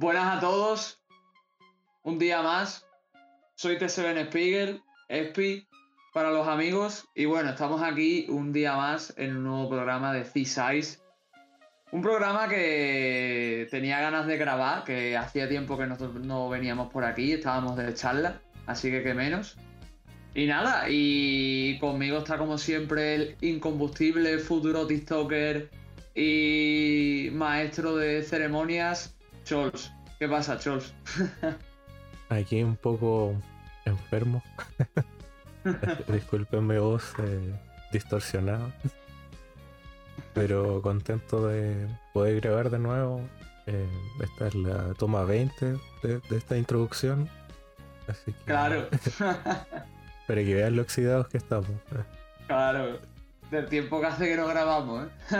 [0.00, 0.98] Buenas a todos.
[2.04, 2.86] Un día más.
[3.54, 4.80] Soy T7 Spiegel,
[5.10, 5.68] Espi,
[6.14, 7.06] para los amigos.
[7.14, 11.00] Y bueno, estamos aquí un día más en un nuevo programa de C-Size.
[11.92, 17.04] Un programa que tenía ganas de grabar, que hacía tiempo que nosotros no veníamos por
[17.04, 19.58] aquí, estábamos de charla, así que qué menos.
[20.34, 25.68] Y nada, y conmigo está como siempre el incombustible futuro TikToker
[26.14, 29.14] y maestro de ceremonias,
[29.50, 29.92] Chols.
[30.20, 30.94] ¿Qué pasa, Chols?
[32.28, 33.34] Aquí un poco
[33.84, 34.44] enfermo.
[36.06, 37.52] Disculpen mi voz eh,
[37.90, 38.72] distorsionada.
[40.34, 43.22] Pero contento de poder grabar de nuevo.
[43.66, 43.88] Eh,
[44.22, 45.66] esta es la toma 20
[46.04, 47.28] de, esta introducción.
[48.06, 48.88] Así que, Claro,
[50.28, 51.70] Para que vean lo oxidados que estamos.
[52.46, 53.00] claro.
[53.50, 55.34] Del tiempo que hace que no grabamos, ¿eh?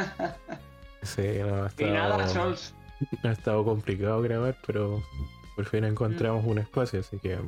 [1.03, 2.75] Sí, no, Y nada, Chols.
[3.25, 5.03] ha estado complicado grabar, pero
[5.57, 7.39] por fin encontramos un espacio, así que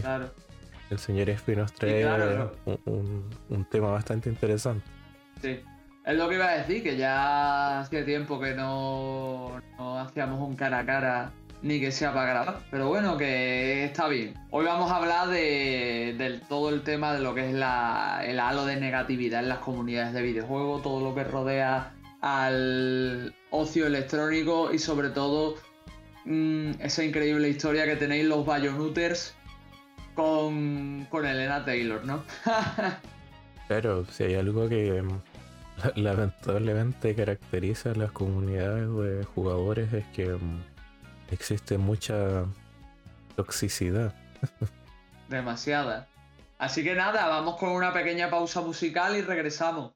[0.00, 0.30] Claro.
[0.90, 2.52] el señor Espi nos trae claro.
[2.64, 4.84] un, un- un tema bastante interesante.
[5.40, 5.60] Sí.
[6.04, 10.56] Es lo que iba a decir, que ya hacía tiempo que no, no hacíamos un
[10.56, 12.58] cara a cara ni que sea para grabar.
[12.72, 14.34] Pero bueno, que está bien.
[14.50, 18.40] Hoy vamos a hablar de, del todo el tema de lo que es la, el
[18.40, 21.92] halo de negatividad en las comunidades de videojuegos, todo lo que rodea
[22.22, 25.56] al ocio electrónico y sobre todo
[26.24, 29.34] mm, esa increíble historia que tenéis los Bayonuters
[30.14, 32.24] con, con Elena Taylor, ¿no?
[33.68, 35.20] Claro, si hay algo que mm,
[35.82, 40.60] la- lamentablemente caracteriza a las comunidades de jugadores es que mm,
[41.30, 42.44] existe mucha
[43.36, 44.14] toxicidad.
[45.28, 46.06] Demasiada.
[46.58, 49.92] Así que nada, vamos con una pequeña pausa musical y regresamos.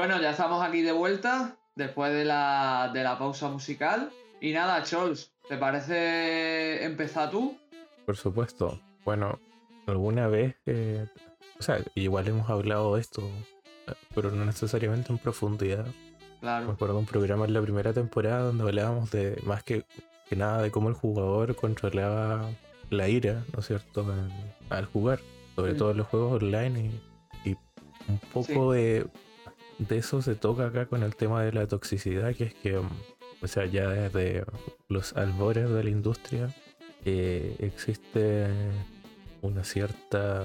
[0.00, 4.10] Bueno, ya estamos aquí de vuelta después de la, de la pausa musical.
[4.40, 7.58] Y nada, Chols, ¿te parece empezar tú?
[8.06, 8.80] Por supuesto.
[9.04, 9.38] Bueno,
[9.86, 11.06] alguna vez, eh,
[11.58, 13.28] o sea, igual hemos hablado de esto,
[14.14, 15.84] pero no necesariamente en profundidad.
[15.84, 15.92] Me
[16.40, 19.84] Claro, acuerdo de un programa en la primera temporada donde hablábamos de más que,
[20.30, 22.48] que nada de cómo el jugador controlaba
[22.88, 24.32] la ira, ¿no es cierto?, en-
[24.70, 25.20] al jugar,
[25.56, 25.76] sobre Mm.
[25.76, 26.90] todo en los juegos online
[27.44, 27.56] y, y
[28.08, 29.06] un poco de,
[29.88, 32.88] de eso se toca acá con el tema de la toxicidad, que es que, um,
[33.42, 34.44] o sea, ya desde
[34.88, 36.54] los albores de la industria
[37.04, 38.48] eh, existe
[39.40, 40.44] una cierta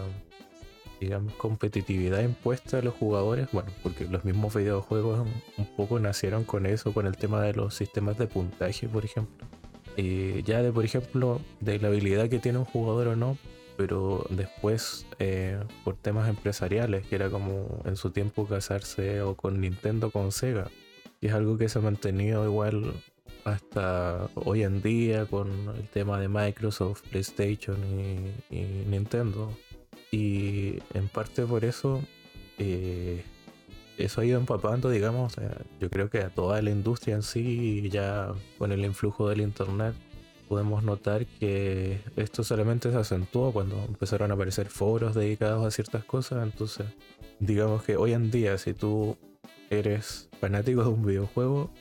[1.02, 6.46] digamos, competitividad impuesta a los jugadores, bueno, porque los mismos videojuegos un, un poco nacieron
[6.46, 9.46] con eso, con el tema de los sistemas de puntaje, por ejemplo.
[9.98, 13.38] Y ya de, por ejemplo, de la habilidad que tiene un jugador o no,
[13.78, 19.60] pero después, eh, por temas empresariales, que era como en su tiempo casarse o con
[19.62, 20.70] Nintendo con Sega,
[21.22, 22.94] y es algo que se ha mantenido igual
[23.46, 27.78] hasta hoy en día con el tema de Microsoft, PlayStation
[28.50, 28.58] y,
[28.90, 29.52] Nintendo.
[30.12, 32.02] Y en parte por eso,
[32.58, 33.24] eh,
[33.98, 35.50] eso ha ido empapando, digamos, eh,
[35.80, 39.96] yo creo que a toda la industria en sí, ya con el influjo del Internet,
[40.48, 46.04] podemos notar que esto solamente se acentuó cuando empezaron a aparecer foros dedicados a ciertas
[46.04, 46.44] cosas.
[46.44, 46.88] Entonces,
[47.40, 49.18] digamos que hoy en día, si tú
[49.70, 51.72] eres fanático de un videojuego,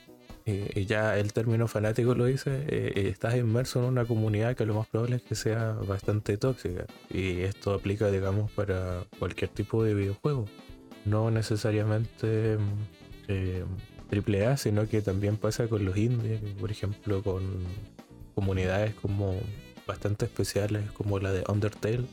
[0.46, 4.67] eh, y ya el término fanático lo dice, eh, estás inmerso en una comunidad que
[4.67, 6.87] lo más probable es que sea bastante tóxica.
[7.10, 10.46] Y esto aplica, digamos, para cualquier tipo de videojuego.
[11.06, 12.58] No necesariamente
[13.28, 13.64] eh,
[14.12, 17.43] AAA, sino que también pasa con los indies, por ejemplo, con
[18.34, 19.34] comunidades como
[19.86, 22.04] bastante especiales como la de Undertale.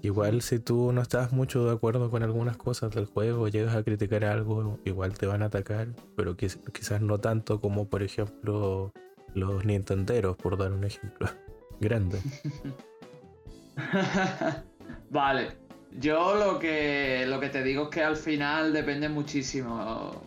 [0.00, 3.82] Igual si tú no estás mucho de acuerdo con algunas cosas del juego, llegas a
[3.82, 8.92] criticar algo, igual te van a atacar, pero quizás no tanto como por ejemplo
[9.34, 11.28] los Nintenderos, por dar un ejemplo
[11.80, 12.20] grande.
[15.10, 15.48] vale,
[15.98, 20.22] yo lo que, lo que te digo es que al final depende muchísimo.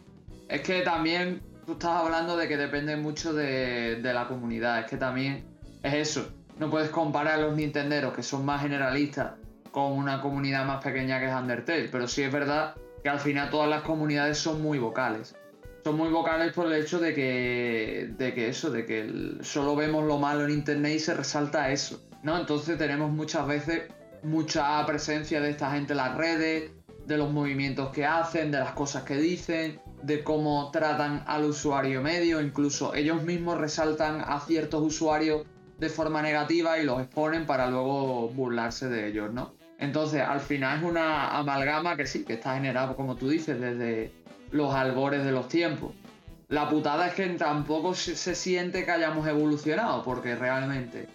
[0.49, 4.97] Es que también tú estás hablando de que depende mucho de, la comunidad, es que
[4.97, 5.45] también
[5.83, 9.31] es eso no puedes comparar a los Nintenderos, que son más generalistas,
[9.71, 11.89] con una comunidad más pequeña que es Undertale.
[11.91, 15.35] Pero sí es verdad que al final todas las comunidades son muy vocales.
[15.83, 20.05] Son muy vocales por el hecho de que, de que eso, de que solo vemos
[20.05, 21.99] lo malo en internet y se resalta eso.
[22.21, 22.37] ¿no?
[22.37, 23.81] Entonces tenemos muchas veces
[24.21, 26.69] mucha presencia de esta gente en las redes,
[27.11, 32.01] de los movimientos que hacen, de las cosas que dicen, de cómo tratan al usuario
[32.01, 35.45] medio, incluso ellos mismos resaltan a ciertos usuarios
[35.77, 39.53] de forma negativa y los exponen para luego burlarse de ellos, ¿no?
[39.77, 44.13] Entonces, al final es una amalgama que sí, que está generada, como tú dices, desde
[44.51, 45.91] los albores de los tiempos.
[46.47, 51.07] La putada es que tampoco se siente que hayamos evolucionado, porque realmente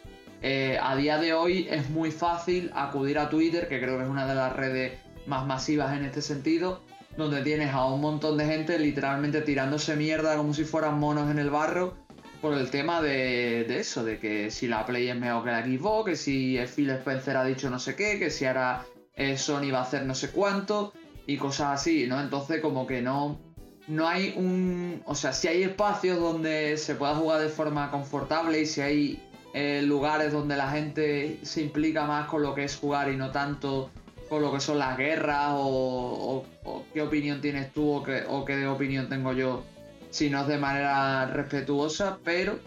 [0.43, 4.11] eh, a día de hoy es muy fácil acudir a Twitter, que creo que es
[4.11, 6.83] una de las redes más masivas en este sentido,
[7.17, 11.39] donde tienes a un montón de gente literalmente tirándose mierda como si fueran monos en
[11.39, 11.95] el barro
[12.41, 16.11] por el tema de, eso, de que si la Play es mejor que la Xbox,
[16.11, 18.85] que si Phil Spencer ha dicho no sé qué, que si ahora
[19.15, 20.93] eh, Sony va a hacer no sé cuánto
[21.27, 22.21] y cosas así, ¿no?
[22.21, 23.41] Entonces como que no,
[23.89, 25.03] no hay un...
[25.07, 29.23] O sea, si hay espacios donde se pueda jugar de forma confortable y si hay
[29.55, 33.31] eh, lugares donde la gente se implica más con lo que es jugar y no
[33.31, 33.91] tanto
[34.29, 36.45] con lo que son las guerras o,
[36.93, 39.65] qué opinión tienes tú o qué, o qué opinión tengo yo
[40.11, 42.59] si no es de manera respetuosa, pero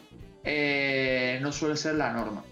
[0.43, 2.43] eh, no suele ser la norma.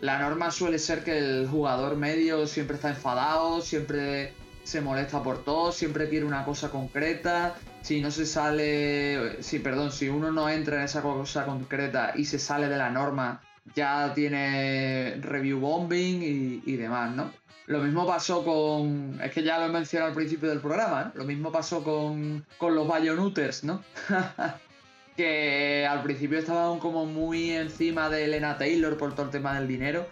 [0.00, 5.44] La norma suele ser que el jugador medio siempre está enfadado, siempre se molesta por
[5.44, 7.54] todo, siempre quiere una cosa concreta.
[7.80, 12.24] Si no se sale, si perdón, si uno no entra en esa cosa concreta y
[12.24, 13.42] se sale de la norma,
[13.74, 17.30] ya tiene review bombing y, y demás, ¿no?
[17.66, 19.18] Lo mismo pasó con.
[19.22, 21.20] Es que ya lo he mencionado al principio del programa, ¿no?
[21.20, 23.82] Lo mismo pasó con, con los Bayonuters, ¿no?
[25.16, 29.66] que al principio estaban como muy encima de Elena Taylor por todo el tema del
[29.66, 30.06] dinero.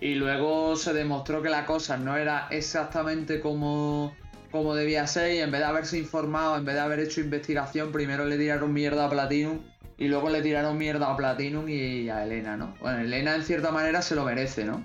[0.00, 4.14] Y luego se demostró que la cosa no era exactamente como,
[4.52, 5.32] como debía ser.
[5.34, 8.72] Y en vez de haberse informado, en vez de haber hecho investigación, primero le tiraron
[8.72, 9.60] mierda a Platinum.
[10.02, 12.74] Y luego le tiraron mierda a Platinum y a Elena, ¿no?
[12.80, 14.84] Bueno, Elena en cierta manera se lo merece, ¿no?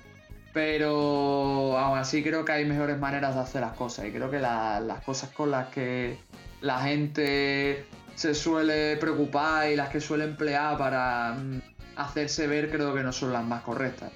[0.54, 4.40] Pero aún así creo que hay mejores maneras de hacer las cosas y creo que
[4.40, 6.20] las cosas con las que
[6.62, 11.62] la gente se suele preocupar y las que suele emplear para mm,
[11.96, 14.12] hacerse ver creo que no son las más correctas.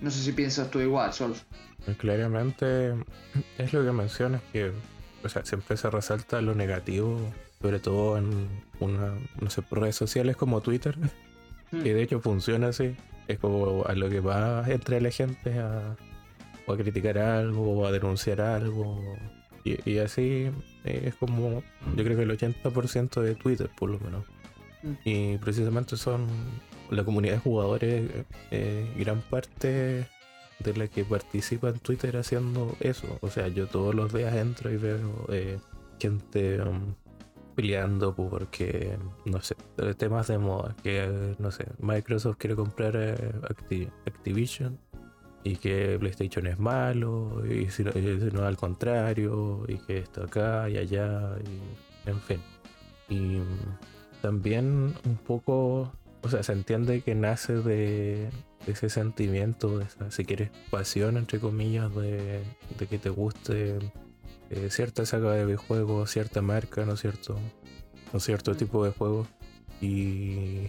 [0.00, 1.36] No sé si piensas tú igual, Sol.
[1.98, 2.96] Claramente
[3.56, 4.72] es lo que mencionas que
[5.22, 7.20] o sea, siempre se resalta lo negativo,
[7.60, 8.48] sobre todo en
[8.80, 10.96] una, no sé, redes sociales como Twitter,
[11.72, 11.82] hmm.
[11.82, 12.96] que de hecho funciona así.
[13.28, 15.96] Es como a lo que va entre la gente a,
[16.66, 19.00] o a criticar algo o a denunciar algo.
[19.62, 20.50] Y, así
[20.84, 21.62] es como,
[21.94, 24.24] yo creo que el 80% de Twitter, por lo menos.
[24.82, 24.92] Mm.
[25.04, 26.26] Y precisamente son
[26.90, 28.10] la comunidad de jugadores,
[28.50, 30.06] eh, gran parte
[30.58, 33.18] de la que participa en Twitter haciendo eso.
[33.20, 35.58] O sea, yo todos los días entro y veo eh,
[36.00, 36.94] gente um,
[37.54, 39.54] peleando porque, no sé,
[39.96, 43.32] temas de moda, que, no sé, Microsoft quiere comprar eh,
[44.06, 44.78] Activision
[45.42, 50.76] y que PlayStation es malo, y si, no, al contrario, y que esto acá y
[50.76, 52.40] allá, y en fin.
[53.08, 53.40] Y
[54.20, 55.92] también un poco,
[56.22, 58.28] o sea, se entiende que nace de,
[58.66, 62.42] ese sentimiento, de esa, si quieres, pasión, entre comillas, de,
[62.78, 63.78] de que te guste
[64.50, 67.38] eh, cierta saga de videojuegos, cierta marca, ¿no es cierto?
[68.12, 69.26] O cierto tipo de juego.
[69.80, 70.66] Y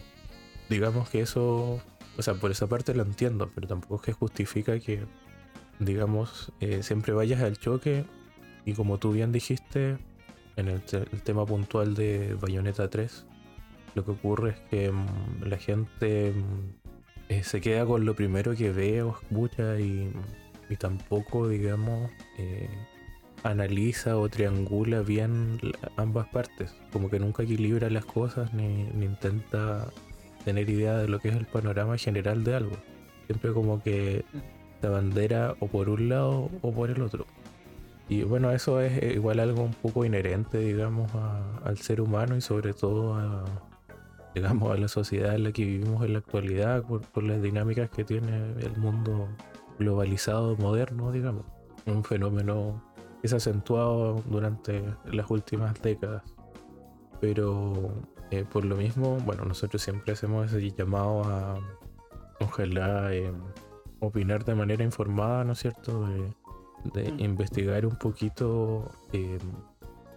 [0.70, 1.82] digamos que eso,
[2.18, 5.04] o sea, por esa parte lo entiendo, pero tampoco es que justifica que,
[5.80, 8.06] digamos, eh, siempre vayas al choque
[8.66, 9.98] y como tú bien dijiste,
[10.58, 10.82] en el,
[11.24, 13.26] tema puntual de Bayonetta 3,
[13.96, 16.90] lo que ocurre es que mm, la gente mm,
[17.30, 20.14] eh, se queda con lo primero que ve o escucha y,
[20.70, 22.12] y tampoco, digamos,
[23.44, 25.60] analiza o triangula bien
[25.98, 29.88] ambas partes, como que nunca equilibra las cosas ni, intenta
[30.46, 32.76] tener idea de lo que es el panorama general de algo.
[33.28, 34.26] Siempre como que
[34.82, 37.26] la bandera o por un lado o por el otro.
[38.10, 41.10] Y bueno, eso es igual algo un poco inherente, digamos,
[41.64, 43.46] al ser humano y sobre todo a,
[44.36, 47.90] digamos, a la sociedad en la que vivimos en la actualidad, por, por las dinámicas
[47.90, 49.30] que tiene el mundo
[49.80, 51.46] globalizado moderno, digamos.
[51.86, 52.84] Un fenómeno
[53.22, 56.24] que se ha acentuado durante las últimas décadas.
[57.20, 57.92] Pero
[58.32, 61.60] eh, por lo mismo, bueno, nosotros siempre hacemos ese llamado a
[62.40, 63.32] ojalá eh,
[64.00, 66.08] opinar de manera informada, ¿no es cierto?
[66.94, 67.20] De, mm.
[67.20, 69.38] investigar un poquito eh,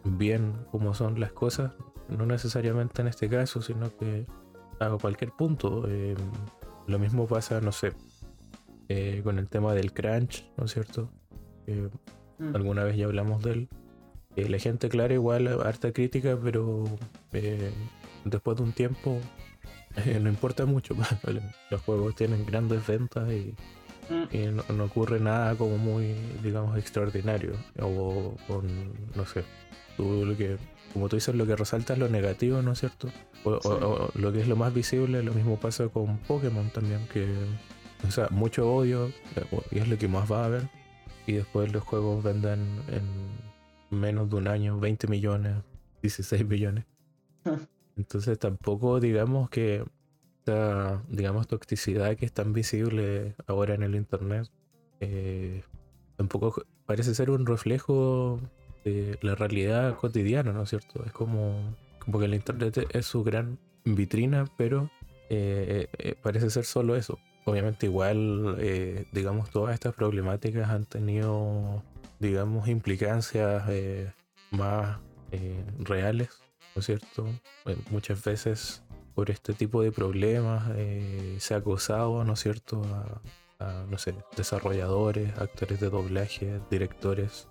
[0.04, 1.72] bien cómo son las cosas,
[2.08, 4.26] no necesariamente en este caso, sino que
[4.78, 5.86] a cualquier punto.
[6.86, 7.92] lo mismo pasa, no sé,
[9.22, 11.10] con el tema del crunch, ¿no es cierto?
[12.38, 12.56] Mm.
[12.56, 13.68] Alguna vez ya hablamos de él.
[14.36, 16.84] Eh, la gente, claro, igual harta crítica, pero
[17.32, 17.70] eh,
[18.24, 19.20] después de un tiempo
[19.96, 20.94] eh, no importa mucho.
[21.70, 23.54] Los juegos tienen grandes ventas y,
[24.10, 24.76] mm.
[24.76, 27.52] no, ocurre nada como muy, digamos, extraordinario.
[27.80, 28.66] O con,
[29.14, 29.44] no sé,
[29.96, 30.56] tú lo que,
[30.92, 33.08] como tú dices, lo que resalta es lo negativo, ¿no es cierto?
[33.44, 37.26] O, lo que es lo más visible, lo mismo pasa con Pokémon también, que,
[38.06, 39.12] o sea, mucho odio,
[39.70, 40.62] y es lo que más va a haber
[41.26, 45.56] y después los juegos vendan en menos de un año 20 millones,
[46.02, 46.84] 16 millones.
[47.96, 49.84] Entonces tampoco digamos que
[50.38, 54.50] esta, digamos, toxicidad que es tan visible ahora en el Internet,
[55.00, 55.62] eh,
[56.16, 58.40] tampoco parece ser un reflejo
[58.84, 61.02] de la realidad cotidiana, ¿no es cierto?
[61.04, 64.90] Es como, como que el Internet es su gran vitrina, pero
[65.30, 71.82] eh, eh, parece ser solo eso obviamente igual, eh, digamos, todas estas problemáticas han tenido,
[72.18, 74.10] digamos, implicancias eh,
[74.50, 74.98] más
[75.32, 76.30] eh, reales,
[76.74, 77.26] ¿no es cierto?
[77.90, 78.82] muchas veces
[79.14, 80.64] por este tipo de problemas
[81.38, 82.82] se ha acosado, ¿no es cierto?,
[83.60, 87.48] a, no sé, desarrolladores, actores de doblaje, directores.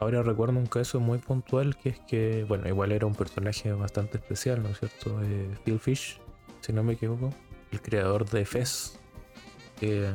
[0.00, 4.16] Ahora recuerdo un caso muy puntual que es que, bueno, igual era un personaje bastante
[4.18, 5.20] especial, ¿no es cierto?
[5.64, 6.18] Phil Fish,
[6.60, 7.30] si no me equivoco,
[7.70, 8.98] el creador de Fez,
[9.82, 10.08] eh,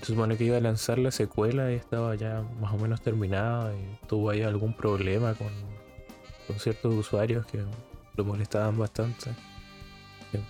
[0.00, 3.74] se supone que iba a lanzar la secuela y estaba ya más o menos terminada
[3.74, 5.48] y tuvo ahí algún problema con,
[6.58, 7.62] ciertos usuarios que
[8.16, 9.30] lo molestaban bastante.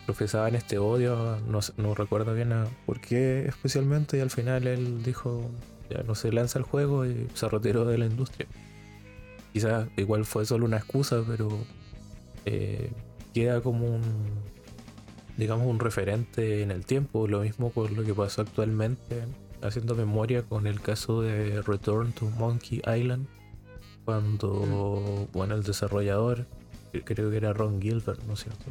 [0.07, 1.39] profesaban este odio,
[1.77, 2.53] no, recuerdo bien
[2.87, 5.51] por qué especialmente y al final él dijo
[5.91, 8.47] ya no se lanza el juego y se retiró de la industria.
[9.53, 11.49] Quizás igual fue solo una excusa, pero
[12.47, 12.91] eh,
[13.35, 14.03] queda como un,
[15.41, 17.27] digamos, un referente en el tiempo.
[17.27, 19.25] Lo mismo con lo que pasó actualmente,
[19.63, 23.27] haciendo memoria con el caso de Return to Monkey Island,
[24.05, 25.33] cuando, mm.
[25.33, 26.47] bueno, el desarrollador,
[27.05, 28.67] creo que era Ron Gilbert, ¿no es cierto?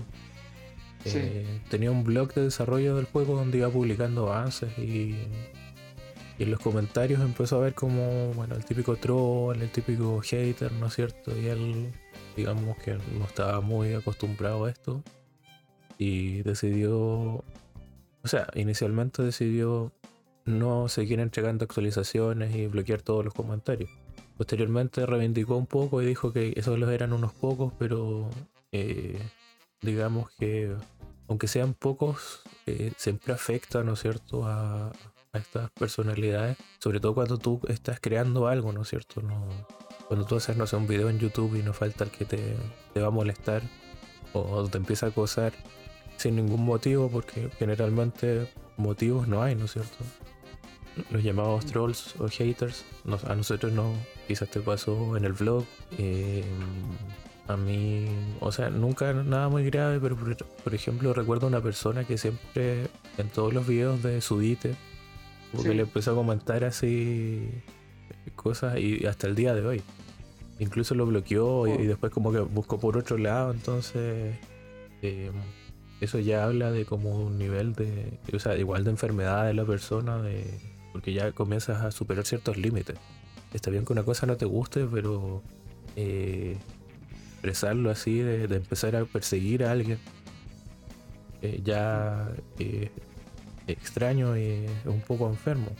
[1.06, 5.16] Eh, tenía un blog de desarrollo del juego donde iba publicando avances y,
[6.38, 10.72] y, en los comentarios empezó a ver como, bueno, el típico troll, el típico hater,
[10.74, 11.36] ¿no es cierto?
[11.36, 11.92] Y él,
[12.36, 15.02] digamos que no estaba muy acostumbrado a esto
[16.00, 17.44] y decidió, o
[18.24, 19.92] sea, inicialmente decidió
[20.46, 23.92] no seguir entregando actualizaciones y bloquear todos los comentarios.
[24.38, 28.30] Posteriormente reivindicó un poco y dijo que esos eran unos pocos, pero
[28.72, 29.20] eh,
[29.82, 30.74] digamos que
[31.28, 34.92] aunque sean pocos, eh, siempre afecta, ¿no es cierto?, a,
[35.32, 39.22] estas personalidades, sobre todo cuando tú estás creando algo, ¿no es cierto?
[39.22, 39.48] No,
[40.08, 42.56] cuando tú haces, no sé, un video en YouTube y no falta el que te,
[42.96, 43.62] te va a molestar
[44.34, 45.54] o te empieza a acosar
[46.20, 48.48] sin ningún motivo, porque generalmente
[48.78, 49.98] motivos no hay, ¿no es cierto?
[51.12, 52.84] Los llamados trolls o haters,
[53.26, 53.94] a nosotros no,
[54.28, 55.64] quizás te pasó en el vlog.
[55.98, 56.44] Eh,
[57.48, 58.06] a mí,
[58.42, 63.30] o sea, nunca nada muy grave, pero por, ejemplo recuerdo una persona que siempre en
[63.30, 64.76] todos los videos de Sudite,
[65.54, 67.50] porque le empezó a comentar así
[68.36, 69.82] cosas y hasta el día de hoy.
[70.60, 71.88] Incluso lo bloqueó y, oh.
[71.88, 74.36] después como que buscó por otro lado, entonces...
[75.02, 75.32] Eh,
[76.02, 79.66] eso ya habla de como un nivel de, o sea, igual de enfermedad de la
[79.66, 80.60] persona, de,
[80.92, 82.98] porque ya comienzas a superar ciertos límites.
[83.54, 85.42] Está bien que una cosa no te guste, pero
[85.96, 86.58] eh,
[87.34, 90.00] expresarlo así, de, empezar a perseguir a alguien,
[91.42, 92.30] eh, ya
[92.60, 92.92] eh,
[93.68, 95.72] extraño y un poco enfermo.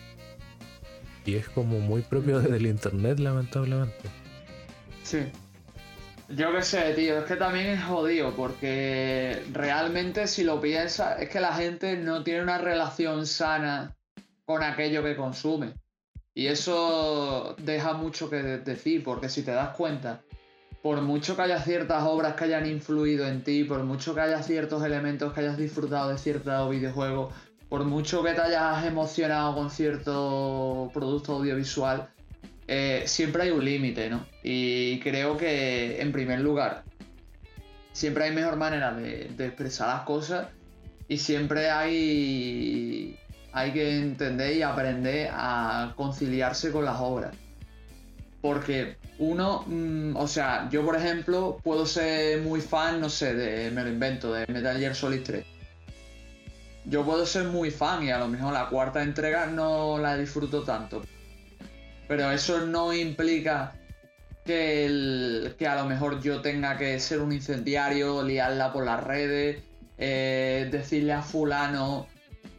[1.26, 4.10] Y es como muy propio del internet, lamentablemente.
[5.04, 5.20] Sí.
[6.30, 11.28] Yo qué sé, tío, es que también es jodido, porque realmente si lo piensas, es
[11.28, 13.96] que la gente no tiene una relación sana
[14.46, 15.74] con aquello que consume.
[16.36, 20.22] Y eso deja mucho que decir, porque si te das cuenta,
[20.84, 24.44] por mucho que haya ciertas obras que hayan influido en ti, por mucho que haya
[24.44, 27.32] ciertos elementos que hayas disfrutado de cierto videojuego,
[27.70, 32.08] por mucho que te hayas emocionado con cierto producto audiovisual,
[32.72, 34.28] eh, siempre hay un límite, ¿no?
[34.44, 36.84] Y creo que, en primer lugar,
[37.94, 40.50] siempre hay mejor manera de, expresar las cosas
[41.08, 43.18] y siempre hay,
[43.54, 47.36] hay que entender y aprender a conciliarse con las obras.
[48.40, 53.72] Porque uno, mm, o sea, yo por ejemplo puedo ser muy fan, no sé, de,
[53.72, 55.44] me lo invento, de Metal Gear Solid 3.
[56.86, 60.62] Yo puedo ser muy fan y a lo mejor la cuarta entrega no la disfruto
[60.62, 61.02] tanto.
[62.10, 63.76] Pero eso no implica
[64.44, 69.62] que, que a lo mejor yo tenga que ser un incendiario, liarla por las redes,
[70.00, 72.08] eh, decirle a fulano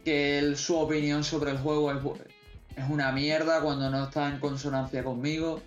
[0.05, 1.97] que su opinión sobre el juego es,
[2.89, 5.61] una mierda cuando no está en consonancia conmigo.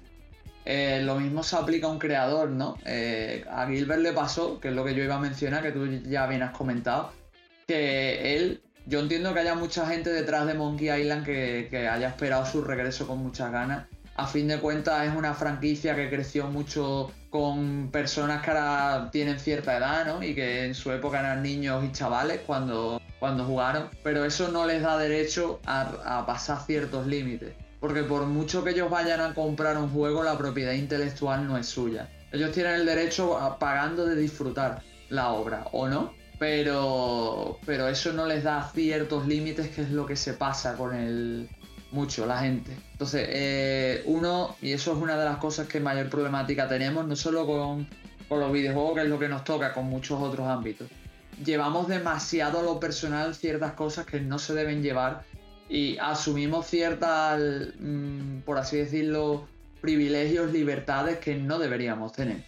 [0.64, 2.78] Eh, lo mismo se aplica a un creador, ¿no?
[2.86, 5.86] Eh, a Gilbert le pasó, que es lo que yo iba a mencionar, que tú
[6.08, 7.12] ya bien has comentado,
[7.66, 12.44] que él yo entiendo que haya mucha gente detrás de Monkey Island que, haya esperado
[12.44, 13.86] su regreso con muchas ganas.
[14.16, 19.40] A fin de cuentas es una franquicia que creció mucho con personas que ahora tienen
[19.40, 20.22] cierta edad, ¿no?
[20.22, 23.88] Y que en su época eran niños y chavales cuando, cuando jugaron.
[24.04, 27.54] Pero eso no les da derecho a, a pasar ciertos límites.
[27.80, 31.66] Porque por mucho que ellos vayan a comprar un juego, la propiedad intelectual no es
[31.66, 32.08] suya.
[32.30, 36.12] Ellos tienen el derecho a, pagando de disfrutar la obra, ¿o no?
[36.38, 40.94] Pero, pero eso no les da ciertos límites, que es lo que se pasa con
[40.94, 41.48] el
[41.94, 42.76] mucho la gente.
[42.92, 47.16] Entonces, eh, uno, y eso es una de las cosas que mayor problemática tenemos, no
[47.16, 47.88] solo con,
[48.28, 50.88] con los videojuegos, que es lo que nos toca, con muchos otros ámbitos.
[51.44, 55.24] Llevamos demasiado a lo personal ciertas cosas que no se deben llevar
[55.68, 57.40] y asumimos ciertas,
[57.78, 59.46] mm, por así decirlo,
[59.80, 62.44] privilegios, libertades que no deberíamos tener.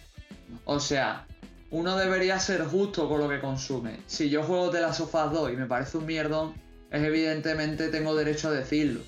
[0.65, 1.25] O sea,
[1.69, 3.99] uno debería ser justo con lo que consume.
[4.07, 6.53] Si yo juego de las sofás 2 y me parece un mierdón,
[6.91, 9.01] es evidentemente tengo derecho a decirlo.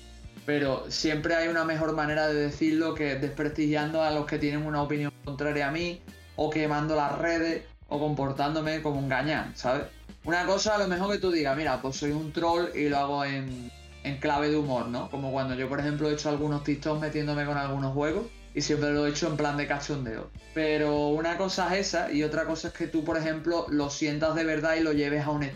[0.44, 4.82] Pero siempre hay una mejor manera de decirlo que desprestigiando a los que tienen una
[4.82, 6.02] opinión contraria a mí,
[6.36, 9.84] o quemando las redes, o comportándome como un gañán, ¿sabes?
[10.24, 12.98] Una cosa a lo mejor que tú digas, mira, pues soy un troll y lo
[12.98, 13.70] hago en,
[14.04, 15.10] en clave de humor, ¿no?
[15.10, 18.92] Como cuando yo, por ejemplo, he hecho algunos TikToks metiéndome con algunos juegos y siempre
[18.92, 20.30] lo he hecho en plan de cachondeo.
[20.54, 24.34] Pero una cosa es esa y otra cosa es que tú, por ejemplo, lo sientas
[24.34, 25.48] de verdad y lo lleves a un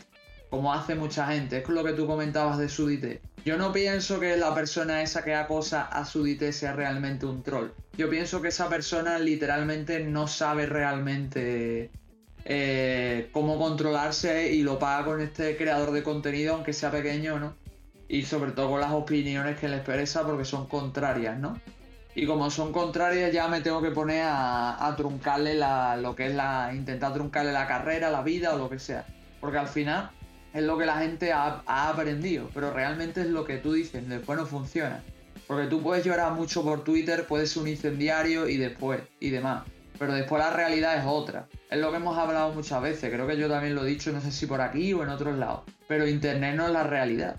[0.51, 1.59] como hace mucha gente.
[1.59, 3.21] Es lo que tú comentabas de Sudite.
[3.45, 7.71] Yo no pienso que la persona esa que acosa a Sudite sea realmente un troll.
[7.97, 11.91] Yo pienso que esa persona literalmente no sabe realmente
[12.45, 17.55] eh, cómo controlarse y lo paga con este creador de contenido, aunque sea pequeño, ¿no?
[18.09, 21.61] Y sobre todo con las opiniones que le expresa porque son contrarias, ¿no?
[22.15, 26.35] Y como son contrarias, ya me tengo que poner a, truncarle la, lo que es
[26.35, 26.71] la.
[26.75, 29.05] intentar truncarle la carrera, la vida o lo que sea.
[29.41, 30.11] Porque al final
[30.55, 34.39] es lo que la gente ha, aprendido, pero realmente es lo que tú dices, después
[34.39, 35.03] no funciona.
[35.49, 39.65] Porque tú puedes llorar mucho por Twitter, puedes ser un incendiario y después, y demás.
[39.99, 41.49] Pero después la realidad es otra.
[41.71, 44.21] Es lo que hemos hablado muchas veces, creo que yo también lo he dicho, no
[44.21, 45.63] sé si por aquí o en otros lados.
[45.89, 47.37] Pero Internet no es la realidad.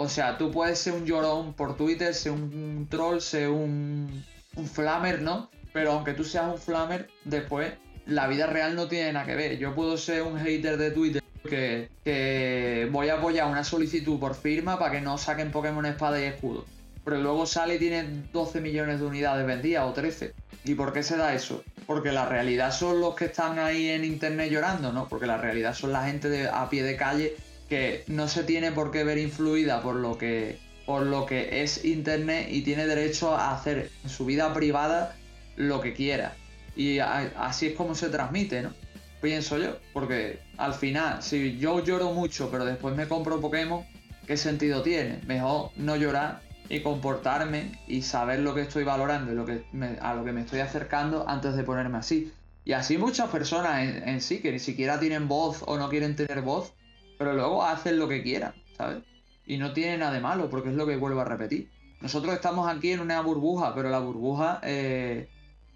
[0.00, 4.24] O sea, tú puedes ser un llorón por Twitter, ser un troll, ser un,
[4.72, 5.50] flamer, ¿no?
[5.72, 7.72] Pero aunque tú seas un flamer, después
[8.06, 9.58] la vida real no tiene nada que ver.
[9.58, 14.36] Yo puedo ser un hater de Twitter que, que voy a apoyar una solicitud por
[14.36, 16.64] firma para que no saquen Pokémon Espada y Escudo.
[17.04, 20.32] Pero luego sale y tiene 12 millones de unidades vendidas o 13.
[20.62, 21.64] ¿Y por qué se da eso?
[21.88, 25.08] Porque la realidad son los que están ahí en internet llorando, ¿no?
[25.08, 27.36] Porque la realidad son la gente a pie de calle
[27.68, 31.84] que no se tiene por qué ver influida por lo que por lo que es
[31.84, 35.14] internet y tiene derecho a hacer en su vida privada
[35.56, 36.34] lo que quiera.
[36.76, 38.72] Y así es como se transmite, ¿no?
[39.20, 43.84] Pienso yo, porque al final, si yo lloro mucho pero después me compro Pokémon,
[44.26, 45.20] ¿qué sentido tiene?
[45.26, 49.64] Mejor no llorar y comportarme y saber lo que estoy valorando y lo que
[50.00, 52.32] a lo que me estoy acercando antes de ponerme así.
[52.64, 56.40] Y así muchas personas en sí que ni siquiera tienen voz o no quieren tener
[56.40, 56.72] voz,
[57.18, 59.02] pero luego hacen lo que quieran, ¿sabes?
[59.44, 61.70] Y no tiene nada de malo, porque es lo que vuelvo a repetir.
[62.00, 65.28] Nosotros estamos aquí en una burbuja, pero la burbuja eh,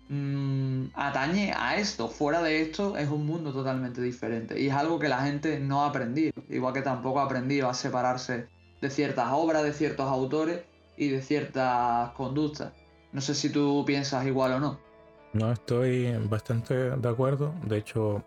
[0.08, 2.08] mm, atañe a esto.
[2.08, 4.60] Fuera de esto es un mundo totalmente diferente.
[4.60, 6.32] Y es algo que la gente no ha aprendido.
[6.48, 8.46] Igual que tampoco ha aprendido a separarse
[8.80, 10.60] de ciertas obras, de ciertos autores
[10.96, 12.72] y de ciertas conductas.
[13.12, 14.80] No sé si tú piensas igual o no.
[15.32, 17.54] No, estoy bastante de acuerdo.
[17.64, 18.22] De hecho,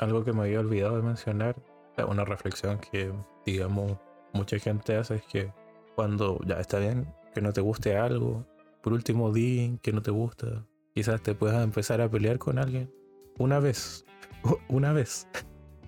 [0.00, 1.56] algo que me había olvidado de mencionar
[2.04, 3.12] una reflexión que,
[3.44, 3.98] digamos,
[4.32, 5.52] mucha gente hace es que
[5.94, 8.46] cuando ya está bien que no te guste algo.
[8.82, 10.66] Por último, di que no te gusta.
[10.94, 12.92] Quizás te puedas empezar a pelear con alguien.
[13.38, 14.04] Una vez.
[14.68, 15.26] Una vez.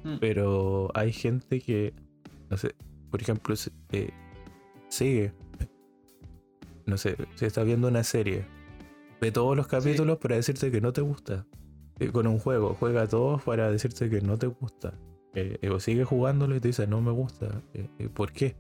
[0.05, 0.19] Mm.
[0.21, 1.95] Pero hay gente que,
[2.49, 2.75] no sé,
[3.11, 3.55] por ejemplo,
[3.93, 4.11] eh,
[4.89, 5.33] sigue.
[6.87, 8.47] No sé, si estás viendo una serie,
[9.21, 11.47] ve todos los capítulos para decirte que no te gusta.
[11.99, 14.95] Eh, con un juego, juega todos para decirte que no te gusta.
[15.35, 17.63] Eh, sigue jugándolo y te dice no me gusta.
[18.15, 18.57] ¿Por qué?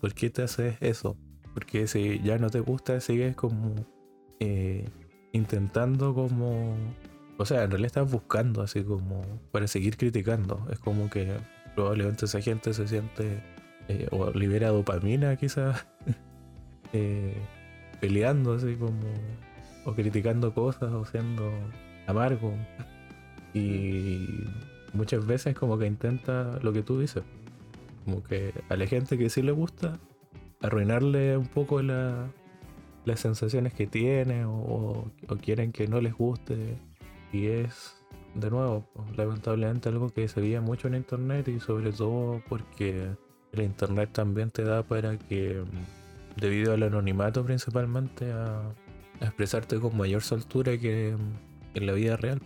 [0.00, 1.16] ¿Por, qué te haces eso?
[1.54, 3.74] Porque si ya no te gusta, sigues como
[5.32, 6.76] intentando como
[7.38, 10.66] o sea, en realidad estás buscando así como para seguir criticando.
[10.72, 11.36] Es como que
[11.76, 13.40] probablemente esa gente se siente
[13.86, 15.86] eh, o libera dopamina quizás
[16.92, 17.36] eh,
[18.00, 18.98] peleando así como
[19.84, 21.48] o criticando cosas o siendo
[22.08, 22.52] amargo.
[23.54, 24.26] Y
[24.92, 27.22] muchas veces como que intenta lo que tú dices.
[28.04, 29.98] Como que a la gente que sí le gusta,
[30.60, 32.28] arruinarle un poco la,
[33.08, 35.10] las sensaciones que tiene o,
[35.42, 36.76] quieren que no les guste
[37.32, 37.96] y es,
[38.34, 43.08] de nuevo, lamentablemente algo que se veía mucho en Internet y sobre todo porque
[43.52, 48.62] el Internet también te da para que, mm, debido al anonimato principalmente, a,
[49.20, 52.40] expresarte con mayor soltura que mm, en la vida real.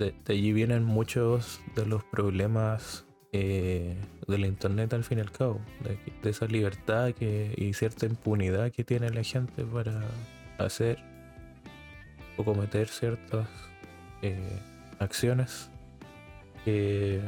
[0.00, 5.60] De, allí vienen muchos de los problemas eh, del internet al fin y al cabo,
[5.84, 10.00] de, esa libertad y cierta impunidad que tiene la gente para
[10.58, 10.98] hacer
[12.36, 13.46] o cometer ciertas
[14.22, 14.58] eh,
[14.98, 15.70] acciones
[16.64, 17.20] que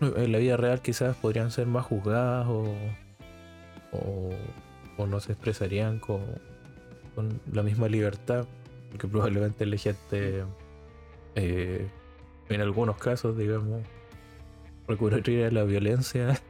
[0.00, 2.74] en la vida real quizás podrían ser más juzgadas o,
[3.92, 6.20] o, no se expresarían con,
[7.14, 8.46] con, la misma libertad,
[8.90, 10.44] porque probablemente la gente,
[11.34, 11.88] eh,
[12.48, 13.82] en algunos casos, digamos,
[14.86, 16.40] recurriría a la violencia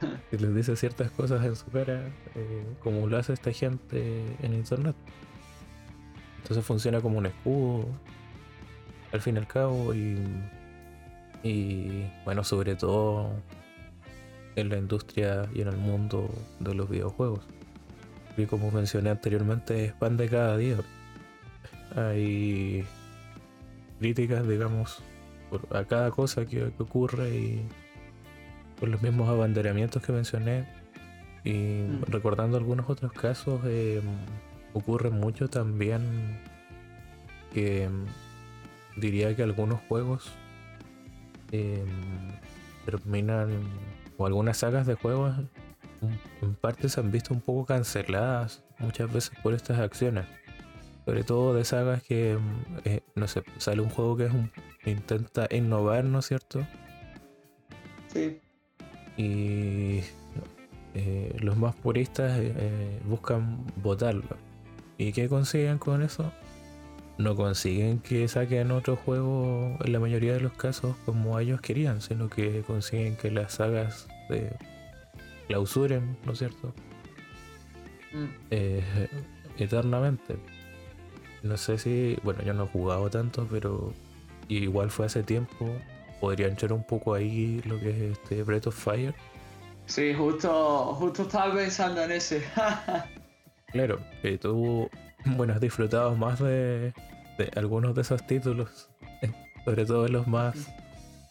[0.32, 4.54] y les dice ciertas cosas en su cara, eh, como lo hace esta gente en
[4.54, 4.96] internet.
[6.38, 7.86] Entonces funciona como un escudo
[9.12, 10.18] al fin y al cabo y,
[11.42, 13.30] y bueno, sobre todo
[14.56, 17.40] en la industria y en el mundo de los videojuegos.
[18.36, 20.76] Y como mencioné anteriormente, es pan de cada día.
[21.96, 22.84] Hay
[23.98, 25.02] críticas, digamos,
[25.50, 27.68] por, a cada cosa que, ocurre y
[28.78, 30.66] por los mismos abanderamientos que mencioné.
[31.44, 32.02] Y mm.
[32.08, 34.00] recordando algunos otros casos, eh,
[34.72, 36.38] ocurre mucho también
[37.52, 37.88] que
[38.96, 40.32] diría que algunos juegos
[41.52, 41.86] em,
[42.84, 43.50] terminan,
[44.16, 45.34] o algunas sagas de juegos
[46.42, 50.26] en parte se han visto un poco canceladas muchas veces por estas acciones.
[51.08, 52.40] Sobre todo de sagas que, em,
[52.84, 54.50] eh, no sé, sale un juego que es un,
[54.84, 56.66] intenta innovar, ¿no es cierto?
[58.08, 58.38] Sí.
[59.16, 60.02] Y
[60.92, 64.36] eh, los más puristas eh, buscan votarlo.
[64.98, 66.30] ¿Y qué consiguen con eso?
[67.16, 72.02] no consiguen que saquen otro juego en la mayoría de los casos como ellos querían,
[72.02, 74.52] sino que consiguen que las sagas se
[75.46, 76.74] clausuren, ¿no es cierto?
[78.12, 78.26] Mm.
[78.50, 79.08] Eh,
[79.56, 80.36] eternamente.
[81.42, 83.92] No sé si, bueno, yo no he jugado tanto, pero
[84.48, 85.70] igual fue hace tiempo.
[86.20, 89.14] Podrían echar un poco ahí lo que es este Breath of Fire.
[89.86, 92.42] Sí, justo, justo estaba pensando en ese.
[93.72, 94.90] claro, que tú
[95.24, 96.92] bueno, has disfrutado más de,
[97.56, 98.88] algunos de esos títulos,
[99.64, 100.56] sobre todo los más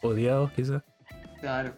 [0.02, 0.84] odiados quizás.
[1.40, 1.74] Claro.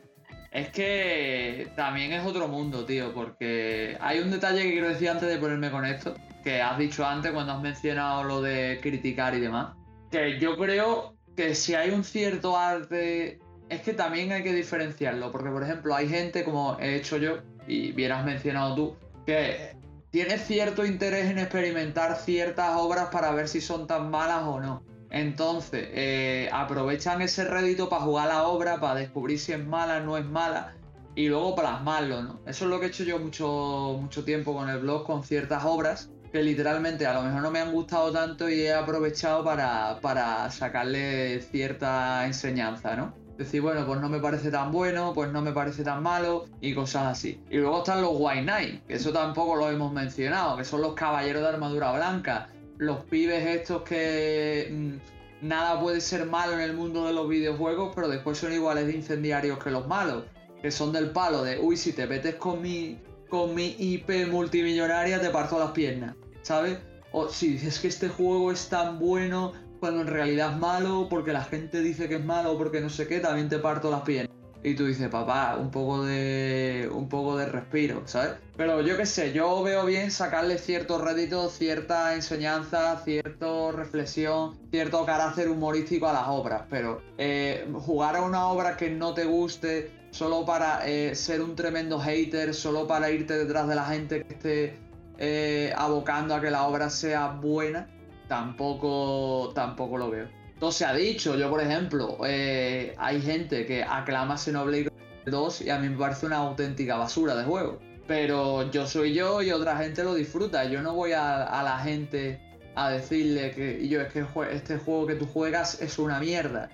[0.51, 5.29] Es que también es otro mundo, tío, porque hay un detalle que quiero decir antes
[5.29, 6.15] de ponerme con esto,
[6.49, 9.75] que has dicho antes cuando has mencionado lo de criticar y demás,
[10.09, 15.31] que yo creo que si hay un cierto arte, es que también hay que diferenciarlo,
[15.31, 18.95] porque por ejemplo hay gente como he hecho yo, y bien has mencionado tú,
[19.27, 19.75] que
[20.09, 24.81] tiene cierto interés en experimentar ciertas obras para ver si son tan malas o no.
[25.11, 30.17] Entonces, eh, aprovechan ese rédito para jugar la obra, para descubrir si es mala, no
[30.17, 30.73] es mala,
[31.13, 32.39] y luego plasmarlo, ¿no?
[32.47, 35.63] Eso es lo que he hecho yo mucho, mucho tiempo con el blog, con ciertas
[35.63, 39.99] obras, que literalmente a lo mejor no me han gustado tanto y he aprovechado para,
[40.01, 43.13] para sacarle cierta enseñanza, ¿no?
[43.39, 46.75] decir, bueno, pues no me parece tan bueno, pues no me parece tan malo y
[46.75, 47.41] cosas así.
[47.49, 50.93] Y luego están los White Knight, que eso tampoco lo hemos mencionado, que son los
[50.93, 56.73] caballeros de armadura blanca, los pibes estos que mm, nada puede ser malo en el
[56.73, 60.25] mundo de los videojuegos, pero después son iguales de incendiarios que los malos,
[60.61, 65.21] que son del palo de, uy, si te metes con mi, con mi IP multimillonaria
[65.21, 66.79] te parto las piernas, ¿sabes?
[67.11, 71.31] O si dices que este juego es tan bueno, cuando en realidad es malo, porque
[71.31, 74.35] la gente dice que es malo, porque no sé qué, también te parto las piernas.
[74.61, 78.31] y tú dices, papá, un poco de un poco de respiro, ¿sabes?
[78.57, 85.05] Pero yo qué sé, yo veo bien sacarle cierto rédito, cierta enseñanza, cierta reflexión, cierto
[85.05, 89.98] carácter humorístico a las obras, pero eh, jugar a una obra que no te guste
[90.11, 94.33] solo para eh, ser un tremendo hater, solo para irte detrás de la gente que
[94.33, 94.79] esté
[95.17, 97.87] eh, abocando a que la obra sea buena,
[98.27, 100.27] tampoco, tampoco lo veo.
[100.59, 104.91] Todo se ha dicho, yo por ejemplo, eh, hay gente que aclama Xenoblade
[105.25, 107.79] 2 y a mí me parece una auténtica basura de juego.
[108.07, 110.65] Pero yo soy yo y otra gente lo disfruta.
[110.65, 112.41] Yo no voy a, la gente
[112.75, 116.69] a decirle que yo es que este juego que tú juegas es una mierda.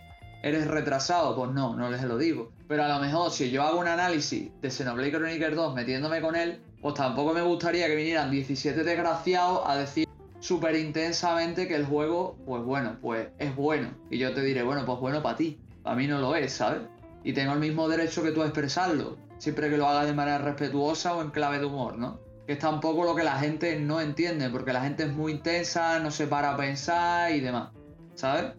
[0.46, 2.52] Eres retrasado, pues no, no les lo digo.
[2.68, 6.36] Pero a lo mejor si yo hago un análisis de Xenoblade Chronicles 2 metiéndome con
[6.36, 10.08] él, pues tampoco me gustaría que vinieran 17 desgraciados a decir
[10.40, 13.90] súper intensamente que el juego, pues bueno, pues es bueno.
[14.12, 15.60] Y yo te diré, bueno, pues bueno para ti.
[15.82, 16.84] Para mí no lo es, ¿sabes?
[17.24, 20.38] Y tengo el mismo derecho que tú a expresarlo, siempre que lo haga de manera
[20.38, 22.20] respetuosa o en clave de humor, ¿no?
[22.46, 25.98] Que es tampoco lo que la gente no entiende, porque la gente es muy intensa,
[25.98, 27.72] no se para a pensar y demás,
[28.14, 28.54] ¿sabes?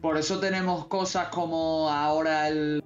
[0.00, 2.84] Por eso tenemos cosas como ahora el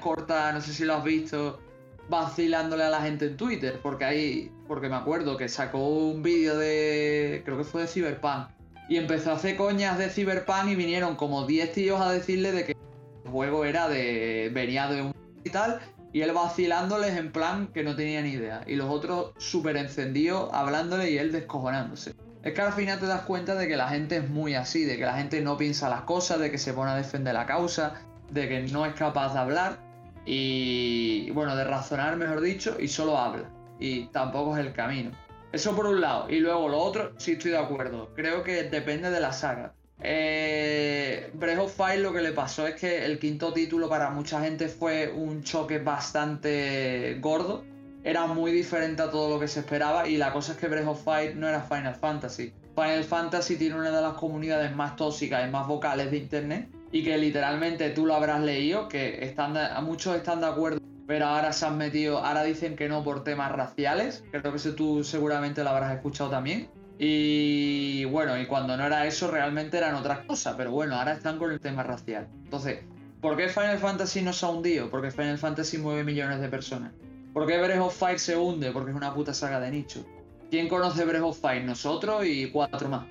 [0.00, 1.60] corta, no sé si lo has visto,
[2.08, 6.56] vacilándole a la gente en Twitter, porque ahí, porque me acuerdo que sacó un vídeo
[6.56, 8.48] de, creo que fue de Cyberpunk,
[8.88, 12.64] y empezó a hacer coñas de Cyberpunk y vinieron como 10 tíos a decirle de
[12.64, 15.80] que el juego era de, venía de un y tal,
[16.12, 20.48] y él vacilándoles en plan que no tenía ni idea, y los otros súper encendidos
[20.52, 22.13] hablándole y él descojonándose.
[22.44, 24.98] Es que al final te das cuenta de que la gente es muy así, de
[24.98, 27.94] que la gente no piensa las cosas, de que se pone a defender la causa,
[28.30, 29.78] de que no es capaz de hablar
[30.26, 33.48] y, bueno, de razonar, mejor dicho, y solo habla.
[33.80, 35.10] Y tampoco es el camino.
[35.52, 36.28] Eso por un lado.
[36.28, 38.12] Y luego lo otro, sí estoy de acuerdo.
[38.14, 39.72] Creo que depende de la saga.
[40.00, 44.42] Eh, Breath of Fire lo que le pasó es que el quinto título para mucha
[44.42, 47.64] gente fue un choque bastante gordo.
[48.04, 50.86] Era muy diferente a todo lo que se esperaba y la cosa es que Breath
[50.86, 52.52] of Fire no era Final Fantasy.
[52.74, 57.02] Final Fantasy tiene una de las comunidades más tóxicas y más vocales de internet y
[57.02, 61.64] que literalmente tú lo habrás leído, que están muchos están de acuerdo, pero ahora se
[61.64, 65.94] han metido, ahora dicen que no por temas raciales, creo que tú seguramente lo habrás
[65.94, 66.68] escuchado también.
[66.98, 71.38] Y bueno, y cuando no era eso realmente eran otras cosas, pero bueno, ahora están
[71.38, 72.28] con el tema racial.
[72.44, 72.80] Entonces,
[73.22, 74.90] ¿por qué Final Fantasy no se ha hundido?
[74.90, 76.92] Porque Final Fantasy mueve millones de personas.
[77.34, 78.70] ¿Por qué Breath of Fire se hunde?
[78.70, 80.06] Porque es una puta saga de nicho.
[80.50, 81.64] ¿Quién conoce Breath of Fire?
[81.64, 83.06] Nosotros y cuatro más.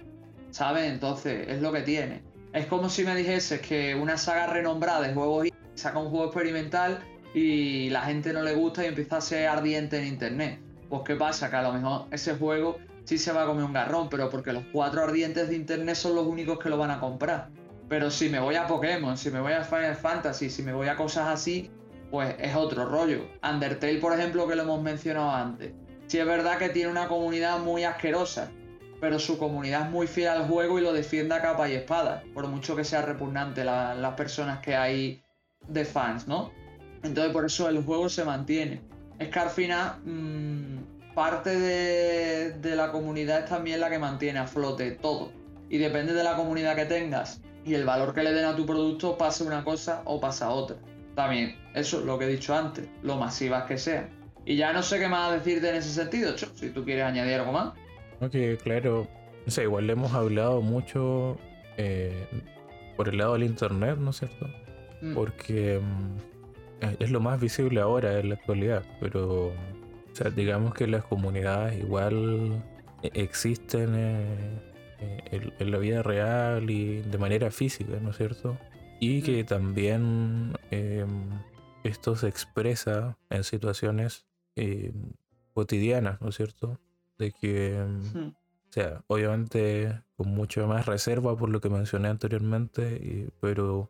[0.49, 0.89] ¿Sabes?
[0.89, 2.23] Entonces, es lo que tiene.
[2.53, 7.03] Es como si me dijeses que una saga renombrada de juegos saca un juego experimental
[7.33, 10.59] y la gente no le gusta y empieza a ser ardiente en internet.
[10.88, 13.73] Pues qué pasa, que a lo mejor ese juego sí se va a comer un
[13.73, 16.99] garrón, pero porque los cuatro ardientes de internet son los únicos que lo van a
[17.01, 17.49] comprar.
[17.89, 20.88] Pero si me voy a Pokémon, si me voy a Final Fantasy, si me voy
[20.88, 21.69] a cosas así,
[22.13, 23.26] pues es otro rollo.
[23.41, 25.73] Undertale, por ejemplo, que lo hemos mencionado antes.
[26.06, 28.52] Sí es verdad que tiene una comunidad muy asquerosa,
[29.02, 32.21] pero su comunidad es muy fiel al juego y lo defiende a capa y espada,
[32.36, 35.23] por mucho que sea repugnante las personas que hay
[35.67, 36.52] de fans, ¿no?
[37.02, 38.84] Entonces por eso el juego se mantiene.
[39.17, 44.38] Es que al final mm, parte de, de la comunidad es también la que mantiene
[44.38, 45.32] a flote todo.
[45.67, 48.67] Y depende de la comunidad que tengas y el valor que le den a tu
[48.67, 50.78] producto, pasa una cosa o pasa otra.
[51.15, 54.10] También, eso es lo que he dicho antes, lo masivas que sean.
[54.45, 57.52] Y ya no sé qué más decirte en ese sentido, si tú quieres añadir algo
[57.52, 57.73] más.
[58.19, 59.08] Ok, claro.
[59.45, 61.38] O sea, igual le hemos hablado mucho
[61.78, 62.26] eh,
[62.97, 64.47] por el lado del internet, ¿no es cierto?
[65.02, 65.13] Mm.
[65.13, 69.47] Porque mm, es lo más visible ahora en la actualidad, pero
[70.13, 72.63] o sea, digamos que las comunidades igual
[73.02, 74.62] e-, existen eh,
[74.99, 78.58] eh, en, la vida real y de manera física, ¿no es cierto?
[79.03, 81.29] Y que también em,
[81.83, 84.25] esto se expresa en situaciones
[85.53, 86.79] cotidianas, ¿no es cierto?
[87.17, 93.29] de que, mm, o sea, obviamente con mucho más reserva por lo que mencioné anteriormente,
[93.39, 93.89] pero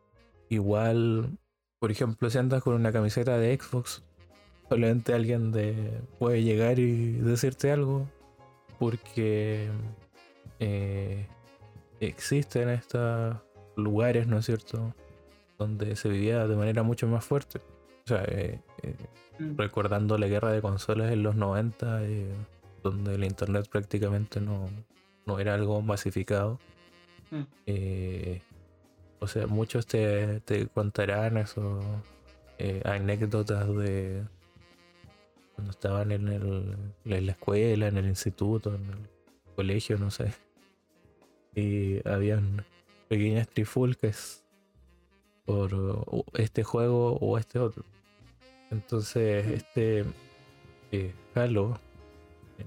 [0.50, 1.38] igual,
[1.80, 4.04] por ejemplo, si andas con una camiseta de Xbox,
[4.70, 8.10] solamente alguien de, puede llegar y decirte algo,
[8.80, 9.70] porque
[10.60, 11.28] eh,
[12.00, 13.38] existen estos
[13.76, 14.94] lugares, ¿no es cierto?,
[15.58, 17.60] donde se vivía de manera mucho más fuerte.
[18.06, 18.96] O sea, eh, eh,
[19.40, 19.58] mm.
[19.58, 22.02] recordando la guerra de consolas en los 90,
[22.84, 24.70] donde el internet prácticamente no,
[25.40, 26.60] era algo masificado.
[27.32, 27.42] Mm.
[27.66, 28.42] Eh,
[29.20, 30.42] o sea, muchos te,
[30.74, 31.80] contarán eso,
[32.58, 34.22] eh, anécdotas de
[35.56, 39.10] cuando estaban en, el, en la escuela, en el instituto, en el
[39.56, 40.34] colegio, no sé.
[41.56, 42.66] Y habían
[43.08, 44.43] pequeñas trifulcas
[45.46, 47.84] por este juego o este otro.
[48.72, 50.06] Entonces, este
[50.92, 51.80] eh, halo,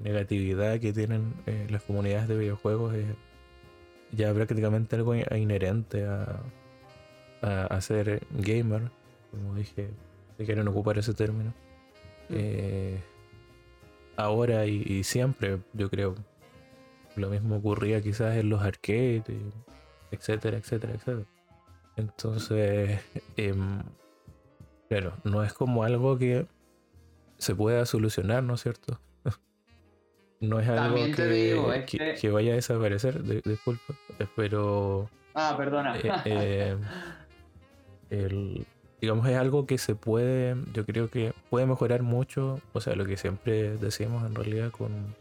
[0.02, 3.06] negatividad que tienen eh, las comunidades de videojuegos es
[4.12, 6.40] ya prácticamente algo inherente a,
[7.42, 8.90] a, ser gamer,
[9.30, 9.90] como dije,
[10.38, 11.50] si quieren ocupar ese término.
[12.28, 12.34] Mm.
[12.34, 13.00] Eh,
[14.16, 16.14] ahora y, siempre, yo creo.
[17.16, 19.22] Lo mismo ocurría quizás en los arcades,
[20.10, 21.26] etcétera, etcétera, etcétera.
[21.96, 23.00] Entonces,
[23.36, 23.82] em,
[24.88, 26.46] claro, no es como algo que
[27.38, 29.00] se pueda solucionar, ¿no es cierto?
[30.40, 33.94] no es algo que, que, vaya a desaparecer, disculpa,
[34.34, 35.10] pero...
[35.34, 35.98] Ah, perdona.
[36.24, 36.76] Eh,
[38.10, 38.64] eh,
[39.00, 43.04] digamos, es algo que se puede, yo creo que puede mejorar mucho, o sea, lo
[43.04, 45.14] que siempre decimos en realidad con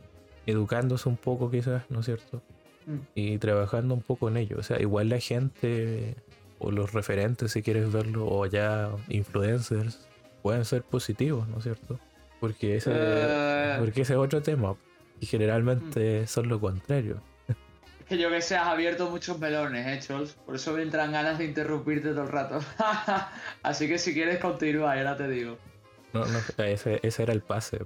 [0.45, 2.41] educándose un poco quizás, ¿no es cierto?
[2.85, 2.97] Mm.
[3.15, 4.57] Y trabajando un poco en ello.
[4.59, 6.15] O sea, igual la gente
[6.60, 10.08] o los referentes, si quieres verlo, o ya influencers,
[10.41, 12.00] pueden ser positivos, ¿no es cierto?
[12.39, 13.76] Porque ese, eh.
[13.80, 14.76] porque ese es otro tema.
[15.20, 16.28] Y generalmente mm.
[16.28, 17.22] son lo contrario.
[18.08, 20.34] Que yo que sé, has abierto muchos melones, ¿eh, Chols?
[20.34, 22.60] Por eso me entran ganas de interrumpirte todo el rato.
[23.63, 25.58] Así que si quieres continúa, ahora te digo.
[26.13, 27.80] No, no, ese, ese era el pase.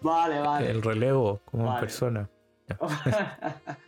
[0.00, 0.70] Vale, vale.
[0.70, 2.28] El relevo como persona.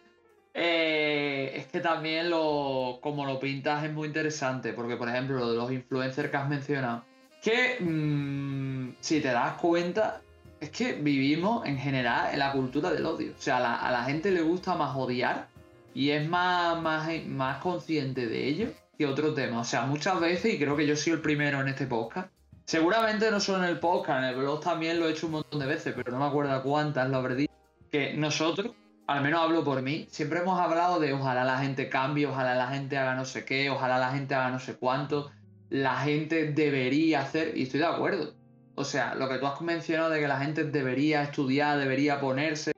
[0.52, 5.50] Eh, es que también lo, como lo pintas es muy interesante, porque por ejemplo, lo
[5.50, 7.04] de los influencers que has mencionado,
[7.42, 10.22] que mm, si te das cuenta,
[10.60, 13.32] es que vivimos en general en la cultura del odio.
[13.36, 15.48] O sea, a la, gente le gusta más odiar
[15.94, 19.60] y es más, más, más consciente de ello que otro tema.
[19.60, 22.28] O sea, muchas veces, y creo que yo soy el primero en este podcast,
[22.66, 25.60] seguramente no solo en el podcast, en el blog también lo he hecho un montón
[25.60, 27.52] de veces, pero no me acuerdo cuántas lo habré dicho,
[27.90, 28.72] que nosotros,
[29.10, 32.68] al menos hablo por mí, siempre hemos hablado de ojalá la gente cambie, ojalá la
[32.68, 35.30] gente haga no sé qué, ojalá la gente haga no sé cuánto,
[35.68, 38.40] la gente debería hacer, y estoy de acuerdo
[38.80, 42.72] o sea, lo que tú has mencionado de que la gente debería estudiar, debería ponerse,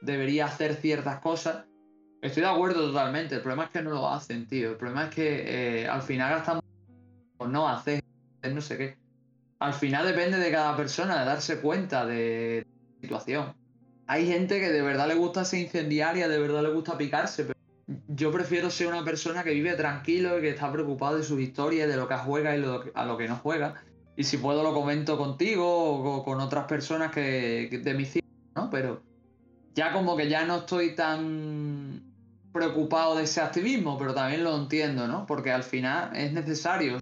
[0.00, 1.64] debería hacer ciertas cosas,
[2.22, 3.34] estoy de acuerdo totalmente.
[3.34, 4.70] El problema es que no lo hacen, tío.
[4.70, 6.62] El problema es que eh, al final gastamos
[7.44, 8.04] no hacer,
[8.52, 8.96] no sé qué.
[9.58, 13.54] Al final depende de cada persona de darse cuenta de la situación.
[14.08, 17.58] Hay gente que de verdad le gusta ser incendiaria, de verdad le gusta picarse, pero
[18.08, 21.88] yo prefiero ser una persona que vive tranquilo y que está preocupado de sus historias,
[21.88, 23.76] de lo que juega y a lo que no juega
[24.18, 28.68] y si puedo lo comento contigo o con otras personas que, de mi círculo, ¿no?
[28.68, 29.00] Pero
[29.76, 32.02] ya como que ya no estoy tan
[32.52, 35.24] preocupado de ese activismo, pero también lo entiendo, ¿no?
[35.24, 36.98] Porque al final es necesario.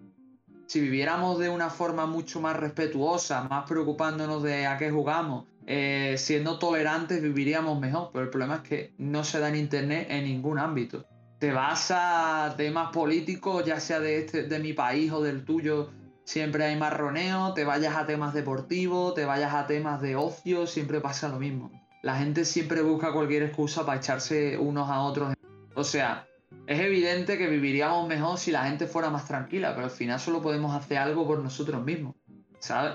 [0.67, 6.17] Si viviéramos de una forma mucho más respetuosa, más preocupándonos de a qué jugamos, eh,
[6.19, 8.11] siendo tolerantes, viviríamos mejor.
[8.13, 11.05] Pero el problema es que no se da en Internet en ningún ámbito.
[11.39, 15.91] Te vas a temas políticos, ya sea de, este, de mi país o del tuyo,
[16.25, 21.01] siempre hay marroneo, te vayas a temas deportivos, te vayas a temas de ocio, siempre
[21.01, 21.71] pasa lo mismo.
[22.03, 25.35] La gente siempre busca cualquier excusa para echarse unos a otros.
[25.75, 26.27] O sea,
[26.67, 30.43] es evidente que viviríamos mejor si la gente fuera más tranquila, pero al final solo
[30.43, 32.15] podemos hacer algo por nosotros mismos,
[32.59, 32.95] ¿sabes?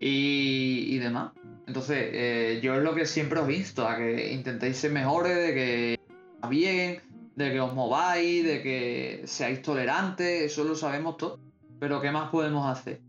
[0.00, 1.32] Y, demás.
[1.66, 5.54] Entonces, eh, yo es lo que siempre os visto, a que intentéis ser mejores, de
[5.54, 6.00] que
[6.48, 7.00] bien,
[7.36, 11.40] de que os mováis, de que seáis tolerantes, eso lo sabemos todos
[11.84, 13.00] pero ¿qué más podemos hacer?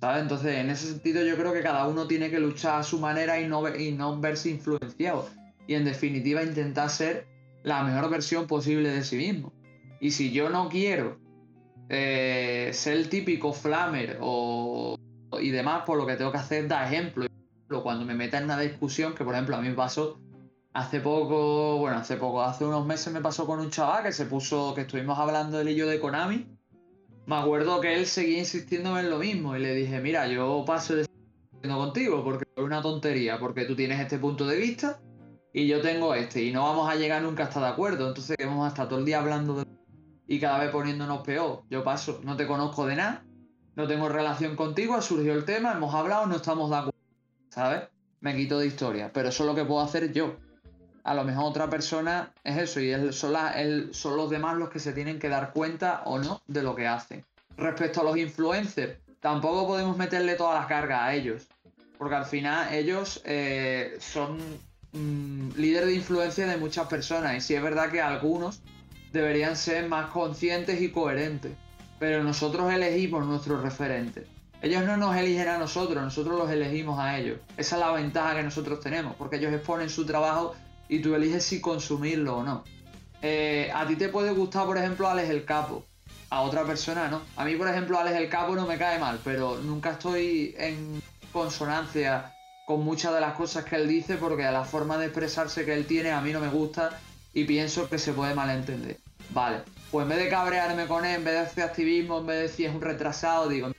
[0.00, 0.22] ¿Sabes?
[0.22, 3.38] Entonces, en ese sentido, yo creo que cada uno tiene que luchar a su manera
[3.38, 5.28] y no, y no verse influenciado.
[5.66, 7.26] Y en definitiva, intentar ser
[7.64, 9.52] la mejor versión posible de sí mismo.
[10.00, 11.18] Y si yo no quiero
[11.88, 14.96] eh, ser el típico flamer o,
[15.40, 17.26] y demás, por lo que tengo que hacer dar ejemplo.
[17.82, 20.20] Cuando me meta en una discusión, que por ejemplo a mí me pasó
[20.74, 24.26] hace poco, bueno, hace poco, hace unos meses me pasó con un chaval que se
[24.26, 26.46] puso, que estuvimos hablando del hillo de Konami
[27.26, 30.94] me acuerdo que él seguía insistiendo en lo mismo y le dije, mira, yo paso
[30.94, 31.06] de
[31.62, 35.00] contigo porque es una tontería, porque tú tienes este punto de vista
[35.54, 38.78] y yo tengo este y no vamos a llegar nunca hasta de acuerdo, entonces vamos
[38.78, 39.64] a todo el día hablando de
[40.26, 41.62] y cada vez poniéndonos peor.
[41.70, 43.24] Yo paso, no te conozco de nada,
[43.76, 46.98] no tengo relación contigo, ha surgido el tema, hemos hablado, no estamos de acuerdo,
[47.48, 47.84] ¿sabes?
[48.20, 50.36] Me quito de historia, pero eso es lo que puedo hacer yo
[51.04, 55.18] a lo mejor otra persona es eso y son los demás los que se tienen
[55.18, 57.24] que dar cuenta o no de lo que hacen.
[57.56, 61.46] Respecto a los influencers, tampoco podemos meterle toda la carga a ellos,
[61.98, 64.38] porque al final ellos eh, son
[64.94, 68.60] mm, líderes de influencia de muchas personas y sí es verdad que algunos
[69.12, 71.52] deberían ser más conscientes y coherentes,
[71.98, 74.26] pero nosotros elegimos nuestros referentes.
[74.60, 77.38] Ellos no nos eligen a nosotros, nosotros los elegimos a ellos.
[77.56, 80.54] Esa es la ventaja que nosotros tenemos, porque ellos exponen su trabajo
[80.88, 82.64] y tú eliges si consumirlo o no.
[83.22, 85.84] Eh, a ti te puede gustar, por ejemplo, Alex el Capo,
[86.30, 87.22] a otra persona no.
[87.36, 91.00] A mí, por ejemplo, Alex el Capo no me cae mal, pero nunca estoy en
[91.32, 92.33] consonancia
[92.66, 95.86] con muchas de las cosas que él dice porque la forma de expresarse que él
[95.86, 96.98] tiene a mí no me gusta
[97.32, 98.98] y pienso que se puede malentender.
[99.30, 102.36] Vale, pues en vez de cabrearme con él, en vez de hacer activismo, en vez
[102.36, 103.72] de decir es un retrasado, digo,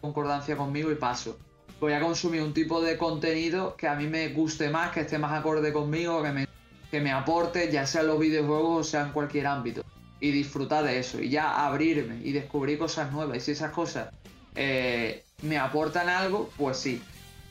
[0.00, 1.38] concordancia conmigo y paso.
[1.80, 5.18] Voy a consumir un tipo de contenido que a mí me guste más, que esté
[5.18, 6.48] más acorde conmigo, que me,
[6.90, 9.84] que me aporte, ya sea en los videojuegos o sea en cualquier ámbito.
[10.18, 11.20] Y disfrutar de eso.
[11.20, 13.36] Y ya abrirme y descubrir cosas nuevas.
[13.36, 14.08] Y si esas cosas
[14.54, 17.02] eh, me aportan algo, pues sí.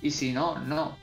[0.05, 0.95] Y si no, no.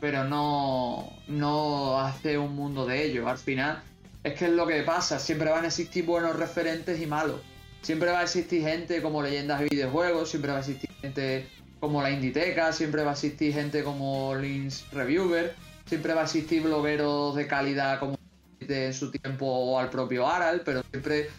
[0.00, 3.28] Pero no, no hace un mundo de ello.
[3.28, 3.80] Al final,
[4.24, 5.20] es que es lo que pasa.
[5.20, 7.40] Siempre van a existir buenos referentes y malos.
[7.82, 11.48] Siempre va a existir gente como leyendas de videojuegos, siempre va a existir gente
[11.78, 15.54] como la Inditeca, siempre va a existir gente como Lins Reviewer,
[15.86, 18.18] siempre va a existir blogueros de calidad como
[18.58, 21.30] en su tiempo o al propio Aral, pero siempre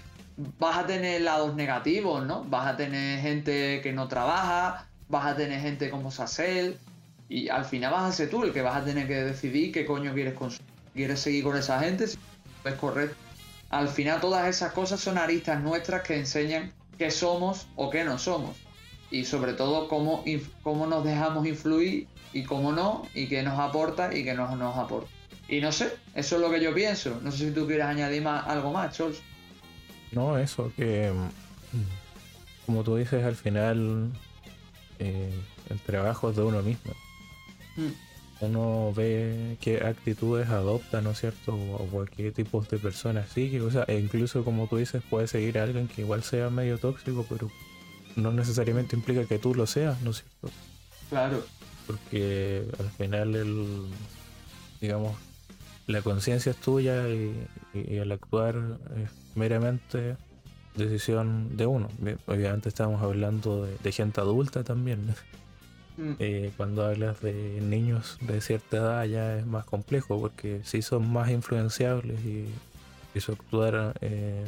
[0.58, 2.46] vas a tener lados negativos, ¿no?
[2.46, 6.80] Vas a tener gente que no trabaja, vas a tener gente como Sassel,
[7.30, 9.86] y al final vas a ser tú el que vas a tener que decidir qué
[9.86, 10.74] coño quieres consumir.
[10.96, 12.08] ¿Quieres seguir con esa gente?
[12.08, 12.18] Si
[12.66, 13.16] es correcto.
[13.70, 18.18] Al final todas esas cosas son aristas nuestras que enseñan qué somos o qué no
[18.18, 18.58] somos.
[19.12, 20.24] Y sobre todo cómo,
[20.64, 24.76] cómo nos dejamos influir y cómo no, y qué nos aporta y qué no nos
[24.76, 25.10] aporta.
[25.48, 27.20] Y no sé, eso es lo que yo pienso.
[27.24, 29.22] No sé si tú quieres añadir más, algo más, Chols.
[30.12, 34.12] No, eso, que mm, como tú dices, al final
[34.98, 35.32] eh,
[35.70, 36.94] el trabajo es de uno mismo.
[37.80, 38.46] Mm.
[38.46, 41.54] Uno ve qué actitudes adopta, ¿no es cierto?
[41.54, 43.62] O, qué tipos de personas sigue.
[43.62, 46.78] O sea, e incluso como tú dices, puede seguir a alguien que igual sea medio
[46.78, 47.50] tóxico, pero
[48.16, 50.58] no necesariamente implica que tú lo seas, ¿no es cierto?
[51.10, 51.44] Claro.
[51.86, 53.88] Porque al final el,
[54.80, 55.18] digamos,
[55.90, 58.56] la conciencia es tuya y, el actuar
[59.04, 60.18] es meramente
[60.76, 61.90] decisión de uno.
[62.28, 65.16] Obviamente estamos hablando de, gente adulta también.
[66.00, 66.14] Mm.
[66.20, 71.12] Eh, cuando hablas de niños de cierta edad ya es más complejo porque si son
[71.12, 72.48] más influenciables y,
[73.20, 74.46] su actuar eh,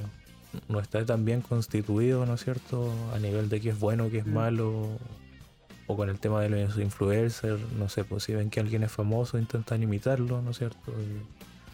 [0.70, 2.90] no está tan bien constituido, ¿no es cierto?
[3.14, 4.34] A nivel de qué es bueno, qué es mm.
[4.34, 4.88] malo,
[5.88, 8.92] o con el tema de los influencers, no sé, pues si ven que alguien es
[8.92, 10.94] famoso intentan imitarlo, ¿no es cierto?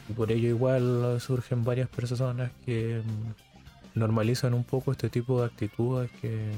[0.10, 5.48] Y, por ello igual surgen varias personas que mm, normalizan un poco este tipo de
[5.48, 6.50] actitudes que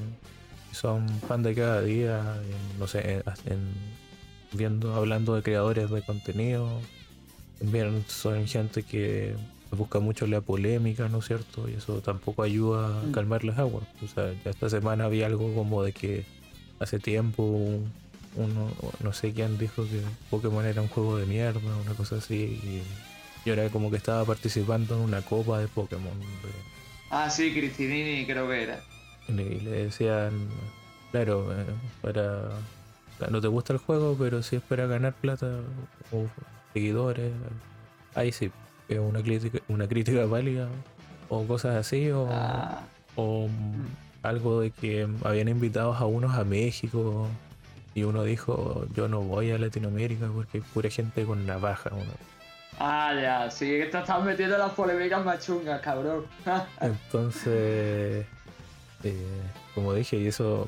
[0.72, 2.24] son fan de cada día,
[2.78, 3.24] no sé,
[4.54, 6.70] viendo, hablando de creadores de contenido,
[7.60, 9.36] también son gente que
[9.72, 11.70] busca mucho la polémica, ¿no es cierto?
[11.70, 13.12] Y eso tampoco ayuda a mm.
[13.12, 13.84] calmar las aguas.
[14.04, 16.26] O sea, ya esta semana había algo como de que
[16.80, 17.44] hace tiempo
[18.36, 18.72] uno,
[19.04, 22.84] no sé quién dijo que Pokémon era un juego de mierda, una cosa así,
[23.46, 26.14] y, ahora como que estaba participando en una copa de Pokémon.
[27.10, 28.84] Ah, sí, Cristinini creo que era.
[29.30, 30.32] Y le, decían,
[31.12, 31.66] claro, eh,
[32.02, 32.50] para...
[33.30, 35.60] No te gusta el juego, pero si es para ganar plata
[36.14, 36.26] o
[36.74, 37.34] seguidores,
[38.16, 38.50] ahí sí,
[38.88, 40.70] es una crítica, una crítica válida
[41.30, 42.82] o cosas así o, ah.
[44.24, 47.28] algo de que habían invitado a unos a México
[47.94, 52.12] y uno dijo yo no voy a Latinoamérica porque hay pura gente con navaja uno.
[52.82, 56.26] Ah, ya, sí, que te estás metiendo en las polémicas más chungas, cabrón.
[56.80, 58.26] Entonces,
[59.04, 59.42] eh,
[59.76, 60.68] como dije, y eso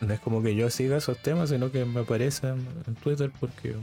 [0.00, 3.74] no es como que yo siga esos temas, sino que me aparecen en Twitter porque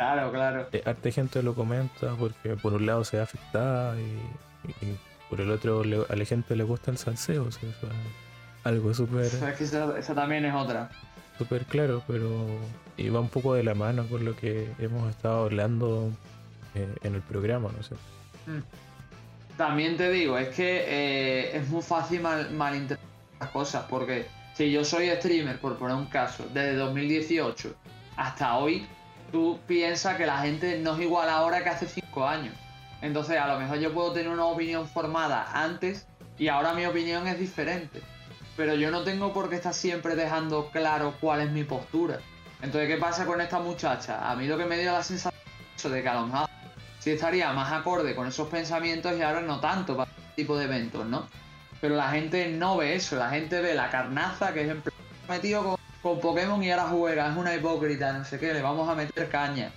[0.00, 0.66] Claro, claro.
[0.72, 4.96] Eh, arte gente lo comenta porque por un lado se ve afectada y,
[5.28, 7.44] por el otro a la gente le gusta el salseo.
[7.44, 7.68] O sea,
[8.64, 9.26] algo súper.
[9.26, 10.90] es que esa, también es otra.
[11.36, 12.46] Súper claro, pero
[12.96, 16.10] iba un poco de la mano con lo que hemos estado hablando
[16.74, 17.94] eh, en el programa, no sé.
[18.46, 18.62] Mm.
[19.60, 24.70] También te digo, es que eh, es muy fácil mal, malinterpretar las cosas, porque si
[24.72, 27.74] yo soy streamer, por poner un caso, desde 2018
[28.16, 28.86] hasta hoy,
[29.30, 32.54] tú piensas que la gente no es igual ahora que hace cinco años.
[33.02, 36.06] Entonces, a lo mejor yo puedo tener una opinión formada antes
[36.38, 38.00] y ahora mi opinión es diferente.
[38.56, 42.20] Pero yo no tengo por qué estar siempre dejando claro cuál es mi postura.
[42.62, 44.30] Entonces, ¿qué pasa con esta muchacha?
[44.30, 45.34] A mí lo que me dio la sensación
[45.82, 46.48] de que a lo mejor
[47.00, 50.66] sí estaría más acorde con esos pensamientos y ahora no tanto para este tipo de
[50.66, 51.26] eventos, ¿no?
[51.80, 54.82] Pero la gente no ve eso, la gente ve la carnaza que es en
[55.28, 58.88] metido con con Pokémon y ahora juega, es una hipócrita, no sé qué, le vamos
[58.88, 59.70] a meter caña.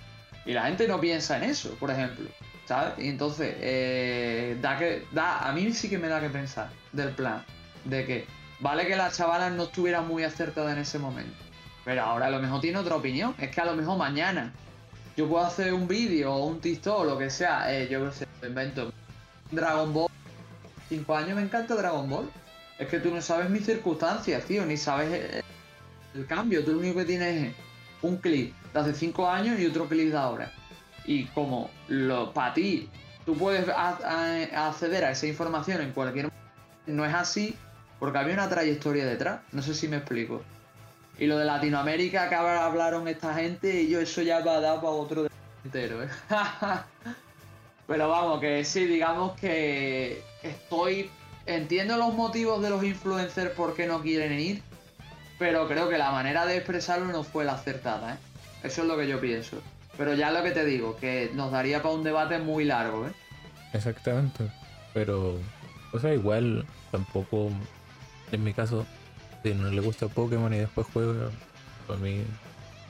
[0.46, 2.28] Y la gente no piensa en eso, por ejemplo.
[2.66, 2.94] ¿Sabes?
[2.98, 7.10] Y entonces, eh, da que, da, a mí sí que me da que pensar del
[7.10, 7.44] plan.
[7.84, 8.26] De que,
[8.60, 11.36] vale que las chavalas no estuvieran muy acertadas en ese momento.
[11.84, 13.34] Pero ahora a lo mejor tiene otra opinión.
[13.38, 14.54] Es que a lo mejor mañana
[15.16, 17.72] yo puedo hacer un vídeo o un TikTok o lo que sea.
[17.72, 18.92] Eh, yo qué sé, invento.
[19.50, 20.10] Dragon Ball.
[20.88, 22.30] Cinco años me encanta Dragon Ball.
[22.78, 25.42] es que tú no sabes mis circunstancias, tío, ni sabes
[26.14, 26.64] el, cambio.
[26.64, 27.54] Tú lo único que tienes es
[28.02, 30.52] un clip de hace 5 años y otro clip de ahora.
[31.04, 31.70] Y como
[32.32, 32.88] para ti,
[33.24, 36.44] tú puedes acceder a esa información en cualquier momento,
[36.86, 37.56] no es así
[37.98, 39.40] porque había una trayectoria detrás.
[39.52, 40.42] No sé si me explico.
[41.18, 44.76] Y lo de Latinoamérica que hablaron esta gente, y yo eso ya va a dar
[44.76, 45.26] para otro
[45.64, 46.08] entero, ¿eh?
[47.86, 51.10] Pero vamos, que sí, digamos que estoy.
[51.46, 54.62] Entiendo los motivos de los influencers por qué no quieren ir,
[55.38, 58.16] pero creo que la manera de expresarlo no fue la acertada, ¿eh?
[58.62, 59.58] Eso es lo que yo pienso.
[59.98, 63.12] Pero ya lo que te digo, que nos daría para un debate muy largo, ¿eh?
[63.74, 64.50] Exactamente.
[64.94, 65.38] Pero,
[65.92, 67.50] o sea, igual tampoco,
[68.32, 68.86] en mi caso,
[69.44, 71.30] si no le gusta Pokémon y después juega,
[71.86, 72.24] para mí,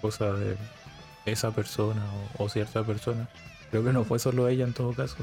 [0.01, 0.57] cosa de
[1.27, 2.01] esa persona
[2.39, 3.29] o, cierta persona.
[3.71, 5.17] Creo que no fue solo ella en todo caso,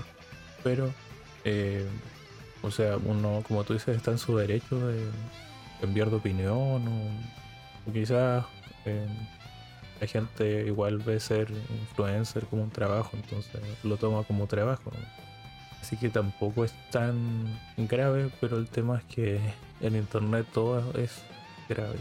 [0.62, 0.94] pero,
[1.46, 1.88] eh,
[2.62, 5.06] o sea, uno, como tú dices, está en su derecho de
[5.82, 8.46] enviar de opinión o, quizás
[8.86, 9.08] eh,
[10.02, 11.48] la gente igual ve ser
[11.80, 14.92] influencer como un trabajo, entonces lo toma como trabajo.
[15.82, 19.40] Así que tampoco es tan grave, pero el tema es que
[19.82, 21.22] en internet todo es
[21.68, 21.98] grave.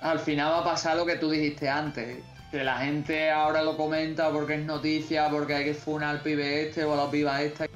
[0.00, 2.18] Al final va a pasar lo que tú dijiste antes,
[2.50, 6.68] que la gente ahora lo comenta porque es noticia, porque hay que funar al pibe
[6.68, 7.66] este o a la piba esta.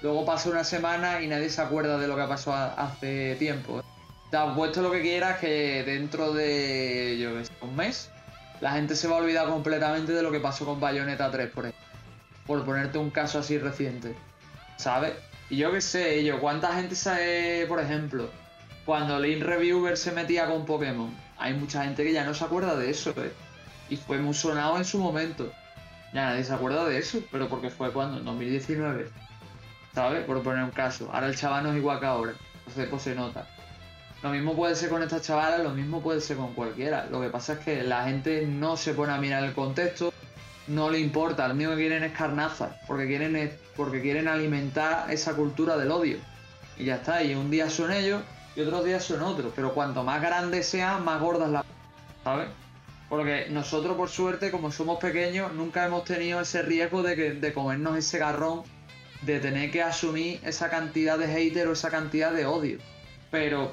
[0.00, 3.82] Luego pasa una semana y nadie se acuerda de lo que pasó hace tiempo.
[4.30, 7.30] Te has puesto lo que quieras que dentro de, yo
[7.66, 8.10] un mes,
[8.60, 11.66] la gente se va a olvidar completamente de lo que pasó con Bayonetta 3, por
[11.66, 11.92] ejemplo
[12.46, 14.14] por ponerte un caso así reciente,
[14.76, 15.12] ¿sabes?
[15.52, 18.30] Y yo qué sé, yo, ¿cuánta gente sabe, por ejemplo,
[18.86, 21.14] cuando Link Reviewer se metía con Pokémon?
[21.36, 23.30] Hay mucha gente que ya no se acuerda de eso, ¿eh?
[23.90, 25.52] Y fue muy sonado en su momento.
[26.14, 29.10] Ya nadie se acuerda de eso, pero porque fue cuando, en 2019.
[29.94, 30.24] ¿Sabes?
[30.24, 31.10] Por poner un caso.
[31.12, 32.32] Ahora el chaval no es igual que ahora.
[32.60, 33.46] Entonces, pues se nota.
[34.22, 37.08] Lo mismo puede ser con esta chavala, lo mismo puede ser con cualquiera.
[37.10, 40.11] Lo que pasa es que la gente no se pone a mirar el contexto,
[40.66, 45.34] no le importa, lo único que quieren es carnaza, porque quieren, porque quieren alimentar esa
[45.34, 46.18] cultura del odio.
[46.78, 48.22] Y ya está, y un día son ellos
[48.54, 51.64] y otros días son otros, pero cuanto más grandes sean, más gordas la...
[52.22, 52.48] ¿Sabes?
[53.08, 57.52] Porque nosotros, por suerte, como somos pequeños, nunca hemos tenido ese riesgo de, que, de
[57.52, 58.62] comernos ese garrón,
[59.22, 62.78] de tener que asumir esa cantidad de hater o esa cantidad de odio.
[63.30, 63.72] Pero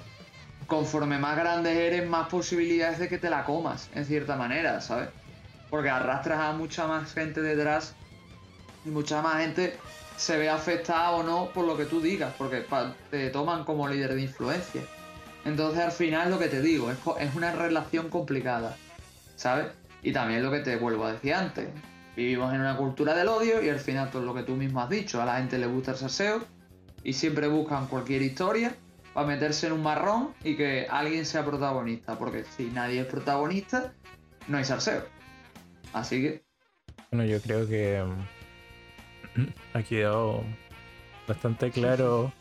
[0.68, 5.10] conforme más grandes eres, más posibilidades de que te la comas, en cierta manera, ¿sabes?
[5.70, 7.94] Porque arrastras a mucha más gente detrás
[8.86, 9.78] y mucha más gente
[10.18, 12.66] se ve afectada o no por lo que tú digas, porque
[13.10, 14.82] te toman como líder de influencia.
[15.46, 18.76] Entonces al final lo que te digo, es, una relación complicada,
[19.36, 19.68] ¿sabes?
[20.04, 21.70] Y también lo que te vuelvo a decir antes,
[22.16, 24.90] vivimos en una cultura del odio y al final todo lo que tú mismo has
[24.90, 26.42] dicho, a la gente le gusta el saseo
[27.04, 28.76] y siempre buscan cualquier historia
[29.14, 33.94] para meterse en un marrón y que alguien sea protagonista, porque si nadie es protagonista,
[34.48, 35.19] no hay salseo.
[35.94, 36.44] Así que.
[37.12, 38.04] Bueno, yo creo que
[39.36, 40.44] mm, ha quedado
[41.28, 42.32] bastante claro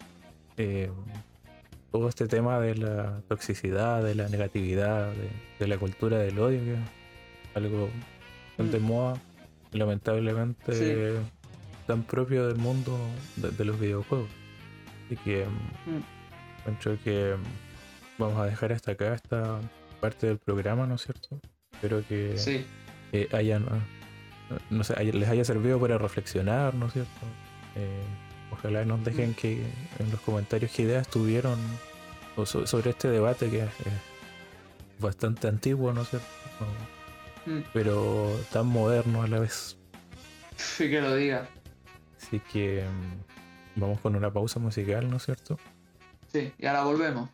[0.57, 0.91] eh,
[1.93, 5.13] todo este tema de la toxicidad, de la negatividad,
[5.59, 6.81] de, la cultura del odio, que es
[7.55, 7.89] algo
[8.59, 8.83] de mm.
[8.83, 9.21] moda,
[9.73, 11.17] lamentablemente
[11.87, 12.99] tan propio del mundo
[13.37, 14.29] de, los videojuegos.
[15.07, 17.35] Así que mm, creo que
[18.19, 19.61] vamos a dejar hasta acá esta
[20.01, 21.41] parte del programa, ¿no es cierto?
[21.73, 22.67] Espero que sí
[23.13, 23.67] eh, hayan,
[24.71, 27.11] no sé, les haya servido para reflexionar, ¿no es cierto?
[27.77, 28.03] Eh,
[28.53, 29.63] ojalá nos dejen que
[29.99, 31.59] en los comentarios qué ideas tuvieron
[32.45, 33.71] sobre este debate que es,
[35.01, 36.27] bastante antiguo, ¿no es cierto?
[37.47, 37.61] Mm.
[37.73, 39.77] Pero tan moderno a la vez.
[40.57, 41.49] Sí que lo diga.
[42.21, 45.59] Así que mm, vamos con una pausa musical, ¿no es cierto?
[46.33, 47.31] Sí, y ahora volvemos.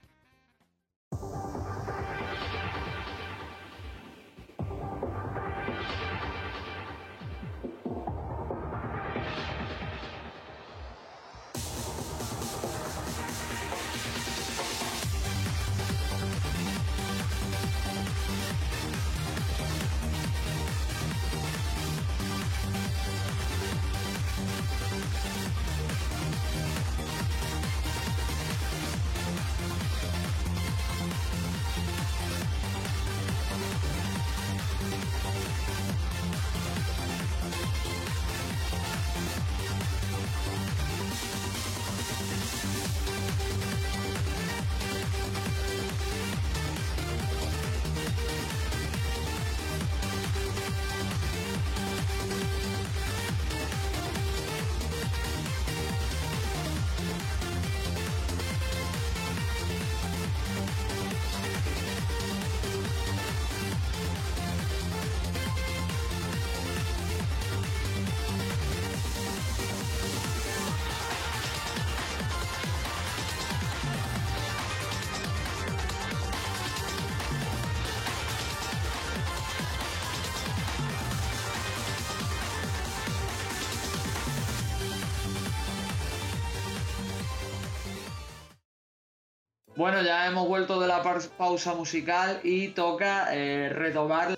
[91.54, 94.36] Pausa musical y toca eh, retomar la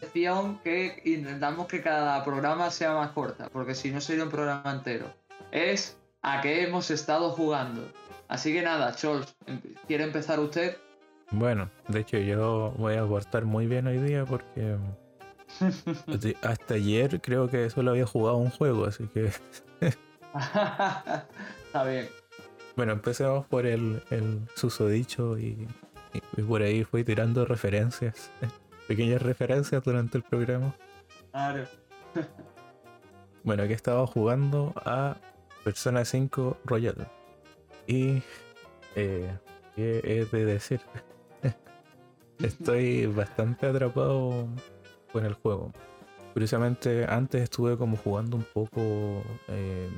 [0.00, 4.70] sección que intentamos que cada programa sea más corta, porque si no sería un programa
[4.70, 5.06] entero.
[5.50, 7.90] Es a qué hemos estado jugando.
[8.28, 10.76] Así que nada, Chols, em, ¿quiere empezar usted?
[11.30, 14.76] Bueno, de hecho yo voy a aportar muy bien hoy día porque
[16.42, 19.32] hasta ayer creo que solo había jugado un juego, así que...
[21.64, 22.10] Está bien.
[22.76, 25.66] Bueno, empecemos por el, el susodicho y,
[26.36, 28.30] y, por ahí fui tirando referencias,
[28.88, 30.74] pequeñas referencias durante el programa.
[31.30, 31.64] Claro.
[33.44, 35.16] bueno, aquí estaba jugando a
[35.64, 37.08] Persona 5 Royal.
[37.86, 38.22] Y
[38.96, 39.30] eh,
[39.76, 40.80] ¿qué he de decir?
[42.38, 44.48] Estoy bastante atrapado
[45.12, 45.72] con el juego.
[46.32, 49.88] Curiosamente, antes estuve como jugando un poco eh,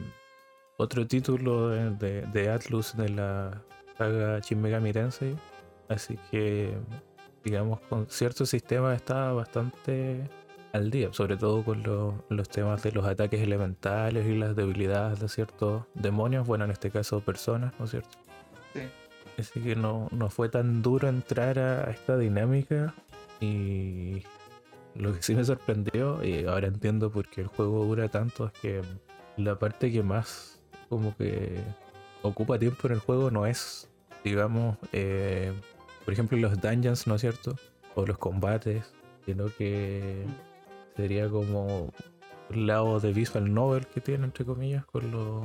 [0.76, 3.62] otro título de, de, Atlus de la
[3.98, 5.36] saga Shin Megami Tensei.
[5.90, 6.72] Así que,
[7.44, 10.30] digamos, con ciertos sistemas estaba bastante
[10.72, 11.82] al día, sobre todo con
[12.28, 16.92] los temas de los ataques elementales y las debilidades de ciertos demonios, bueno, en este
[16.92, 18.18] caso personas, ¿no es cierto?
[18.72, 18.82] Sí.
[19.36, 22.94] Así que no, no fue tan duro entrar a esta dinámica
[23.40, 24.22] y
[24.94, 28.52] lo que sí me sorprendió, y ahora entiendo por qué el juego dura tanto, es
[28.60, 28.82] que
[29.36, 31.58] la parte que más como que
[32.22, 33.90] ocupa tiempo en el juego no es,
[34.22, 35.52] digamos, eh,
[36.10, 37.54] por ejemplo, los dungeons, ¿no es cierto?
[37.94, 38.92] O los combates,
[39.24, 40.26] sino que
[40.96, 41.92] sería como
[42.50, 45.44] el lado de visual novel que tiene, entre comillas, con, lo,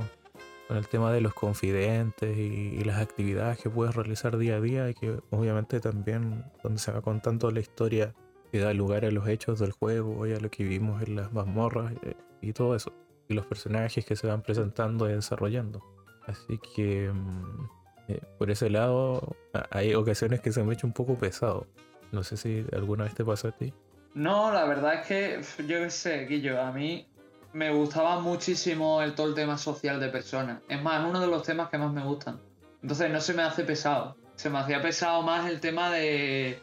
[0.68, 4.90] con el tema de los confidentes y, las actividades que puedes realizar día a día
[4.90, 8.16] y que obviamente también donde se va contando la historia
[8.52, 11.32] que da lugar a los hechos del juego y a lo que vivimos en las
[11.32, 12.92] mazmorras eh, y todo eso
[13.28, 15.84] y los personajes que se van presentando y desarrollando.
[16.26, 19.36] Así que mm, eh, por ese lado
[19.72, 21.68] hay ocasiones que se me ha hecho un poco pesado.
[22.12, 23.74] No sé si alguna vez te pasó a ti.
[24.14, 27.08] No, la verdad es que yo qué sé, Guillo, a mí
[27.54, 30.62] me gustaba muchísimo el todo el tema social de personas.
[30.70, 32.40] Es más, es uno de los temas que más me gustan.
[32.82, 34.16] Entonces no se me hace pesado.
[34.36, 36.62] Se me hacía pesado más el tema de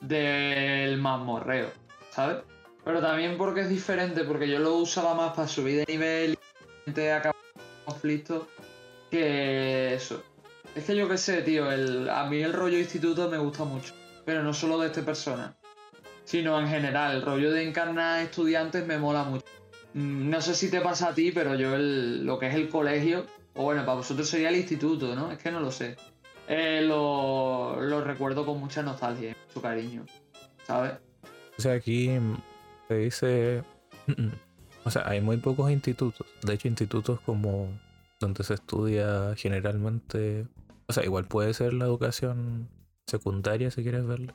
[0.00, 1.68] del mazmorreo,
[2.10, 2.38] ¿sabes?
[2.84, 6.38] Pero también porque es diferente, porque yo lo usaba más para subir de nivel
[6.86, 7.36] y acabar
[7.84, 8.48] conflictos
[9.10, 10.22] que eso.
[10.74, 13.92] Es que yo qué sé, tío, el, a mí el rollo instituto me gusta mucho.
[14.24, 15.54] Pero no solo de esta persona,
[16.24, 17.16] sino en general.
[17.16, 19.44] El rollo de encarnar estudiantes me mola mucho.
[19.94, 23.26] Mm, no sé si te pasa a ti, pero yo lo que es el colegio,
[23.54, 25.30] o bueno, para vosotros sería el instituto, ¿no?
[25.30, 25.96] Es que no lo sé.
[26.48, 30.04] Eh, lo, lo recuerdo con mucha nostalgia, mucho cariño,
[30.64, 30.92] ¿sabes?
[31.58, 32.10] O sea, aquí
[32.88, 33.62] dice,
[34.84, 36.26] o sea, hay muy pocos institutos.
[36.42, 37.68] De hecho, institutos como
[38.18, 40.46] donde se estudia generalmente,
[40.86, 42.68] o sea, igual puede ser la educación
[43.06, 44.34] secundaria si quieres verlo.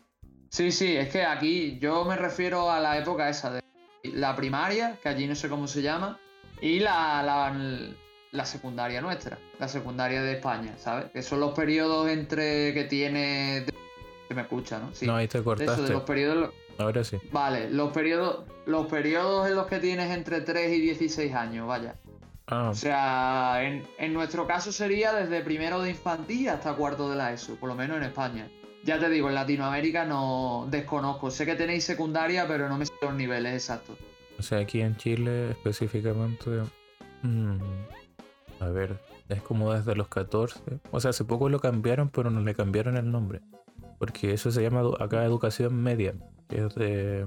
[0.49, 3.61] Sí, sí, es que aquí yo me refiero a la época esa de
[4.03, 6.19] la primaria, que allí no sé cómo se llama,
[6.61, 7.23] y la,
[8.31, 11.11] la, secundaria nuestra, la secundaria de España, ¿sabes?
[11.11, 13.65] Que son los periodos entre que tiene...
[14.27, 14.93] Se me escucha, ¿no?
[14.93, 15.05] Sí.
[15.05, 15.83] No, ahí te cortaste.
[15.83, 17.17] de los periodos Ahora sí.
[17.31, 21.95] Vale, los periodos, los periodos en los que tienes entre 3 y 16 años, vaya.
[22.47, 22.69] Ah.
[22.69, 27.55] O sea, en, nuestro caso sería desde primero de infantil hasta cuarto de la ESO,
[27.55, 28.47] por lo menos en España.
[28.83, 31.29] Ya te digo, en Latinoamérica no desconozco.
[31.29, 33.97] Sé que tenéis secundaria, pero no me sé los niveles exactos.
[34.39, 36.61] O sea, aquí en Chile específicamente...
[37.23, 37.57] Mm,
[38.59, 40.79] a ver, es como desde los 14.
[40.91, 43.41] O sea, hace poco lo cambiaron, pero no le cambiaron el nombre.
[43.99, 46.13] Porque eso se llama acá educación media
[46.49, 47.25] es de.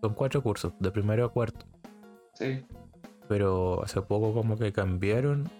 [0.00, 1.66] Son cuatro cursos, de primero a cuarto.
[2.34, 2.64] Sí.
[3.28, 5.50] Pero hace poco como que cambiaron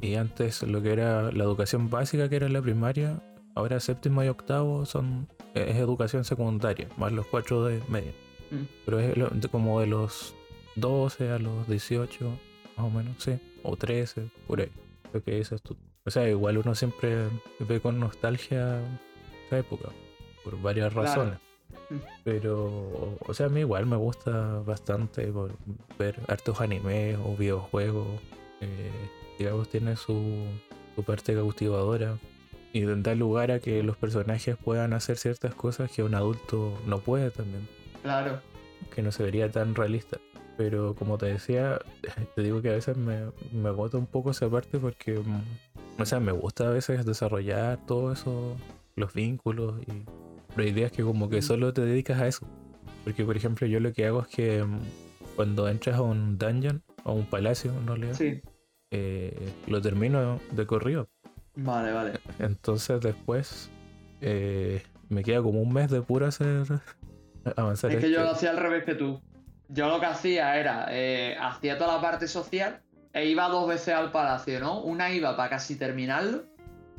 [0.00, 3.20] y antes lo que era la educación básica, que era la primaria,
[3.54, 8.12] ahora séptimo y octavo son es educación secundaria, más los cuatro de media.
[8.50, 8.64] Mm.
[8.84, 10.34] Pero es como de los
[10.76, 12.24] 12 a los 18,
[12.76, 14.70] más o menos, sí, o 13, por ahí.
[15.12, 15.76] Lo que dices tú.
[16.04, 17.24] O sea, igual uno siempre
[17.60, 18.80] ve con nostalgia
[19.46, 19.88] esa época,
[20.44, 21.38] por varias razones.
[22.24, 25.32] Pero, o sea, a mí igual me gusta bastante
[25.98, 28.06] ver hartos animes o videojuegos.
[28.60, 28.90] Eh,
[29.38, 30.44] digamos, tiene su,
[30.94, 32.18] su parte cautivadora
[32.72, 36.98] y da lugar a que los personajes puedan hacer ciertas cosas que un adulto no
[36.98, 37.66] puede también.
[38.02, 38.40] Claro.
[38.94, 40.18] Que no se vería tan realista.
[40.56, 41.78] Pero como te decía,
[42.34, 46.04] te digo que a veces me, me agota un poco esa parte porque, mm, o
[46.04, 48.56] sea, me gusta a veces desarrollar todo eso,
[48.96, 50.04] los vínculos y
[50.58, 52.44] pero hay días que como que solo te dedicas a eso.
[53.04, 54.80] Porque por ejemplo yo lo que hago es que mm,
[55.36, 58.42] cuando entras a un dungeon, a un palacio en realidad, sí.
[58.90, 61.08] eh, lo termino de corrido.
[61.54, 62.14] Vale, vale.
[62.40, 63.70] Entonces después
[64.20, 66.64] eh, me queda como un mes de puro hacer
[67.56, 67.92] avanzar.
[67.92, 69.22] Es que yo lo hacía al revés que tú.
[69.68, 72.82] Yo lo que hacía era, eh, hacía toda la parte social
[73.12, 74.82] e iba dos veces al palacio, ¿no?
[74.82, 76.46] Una iba para casi terminarlo,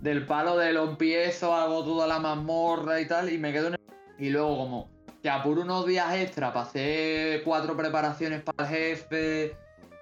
[0.02, 3.74] del palo de lo empiezo, hago toda la mazmorra y tal, y me quedo en
[3.74, 3.80] el...
[4.18, 4.90] Y luego como
[5.22, 9.58] que apuro unos días extra para hacer cuatro preparaciones para el jefe,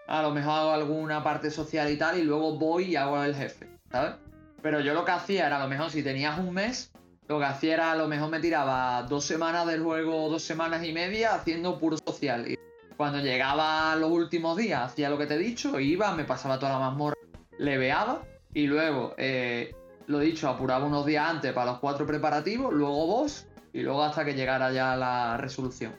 [0.07, 3.35] a lo mejor hago alguna parte social y tal, y luego voy y hago el
[3.35, 4.15] jefe, ¿sabes?
[4.61, 6.91] Pero yo lo que hacía era, a lo mejor si tenías un mes,
[7.27, 10.83] lo que hacía era, a lo mejor me tiraba dos semanas del juego, dos semanas
[10.85, 12.49] y media haciendo puro social.
[12.49, 12.57] Y
[12.95, 16.73] cuando llegaba los últimos días, hacía lo que te he dicho, iba, me pasaba toda
[16.73, 17.17] la mazmorra,
[17.59, 18.23] leveaba
[18.53, 19.75] y luego, eh,
[20.07, 24.25] lo dicho, apuraba unos días antes para los cuatro preparativos, luego vos y luego hasta
[24.25, 25.93] que llegara ya la resolución.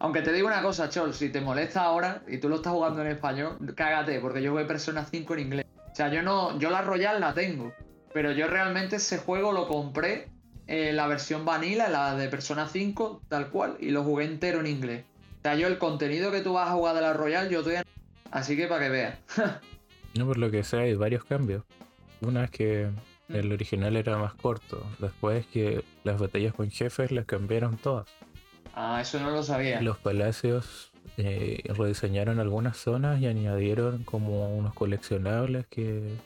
[0.00, 3.00] Aunque te digo una cosa, Chol, si te molesta ahora y tú lo estás jugando
[3.02, 5.66] en español, cágate, porque yo jugué Persona 5 en inglés.
[5.90, 7.72] O sea, yo no, yo la Royal la tengo,
[8.12, 10.28] pero yo realmente ese juego lo compré
[10.66, 14.66] en la versión vanilla, la de Persona 5, tal cual, y lo jugué entero en
[14.66, 15.04] inglés.
[15.38, 17.76] O sea, yo el contenido que tú vas a jugar de la Royal, yo estoy
[17.76, 17.84] en...
[18.32, 19.18] Así que para que veas.
[20.16, 21.64] No, por lo que sea, hay varios cambios.
[22.20, 22.88] Una es que
[23.28, 23.34] Mm.
[23.36, 24.84] el original era más corto.
[24.98, 28.06] Después que las batallas con jefes las cambiaron todas.
[28.74, 29.80] Ah, eso no lo sabía.
[29.80, 36.16] Los palacios eh, rediseñaron algunas zonas y añadieron como unos coleccionables que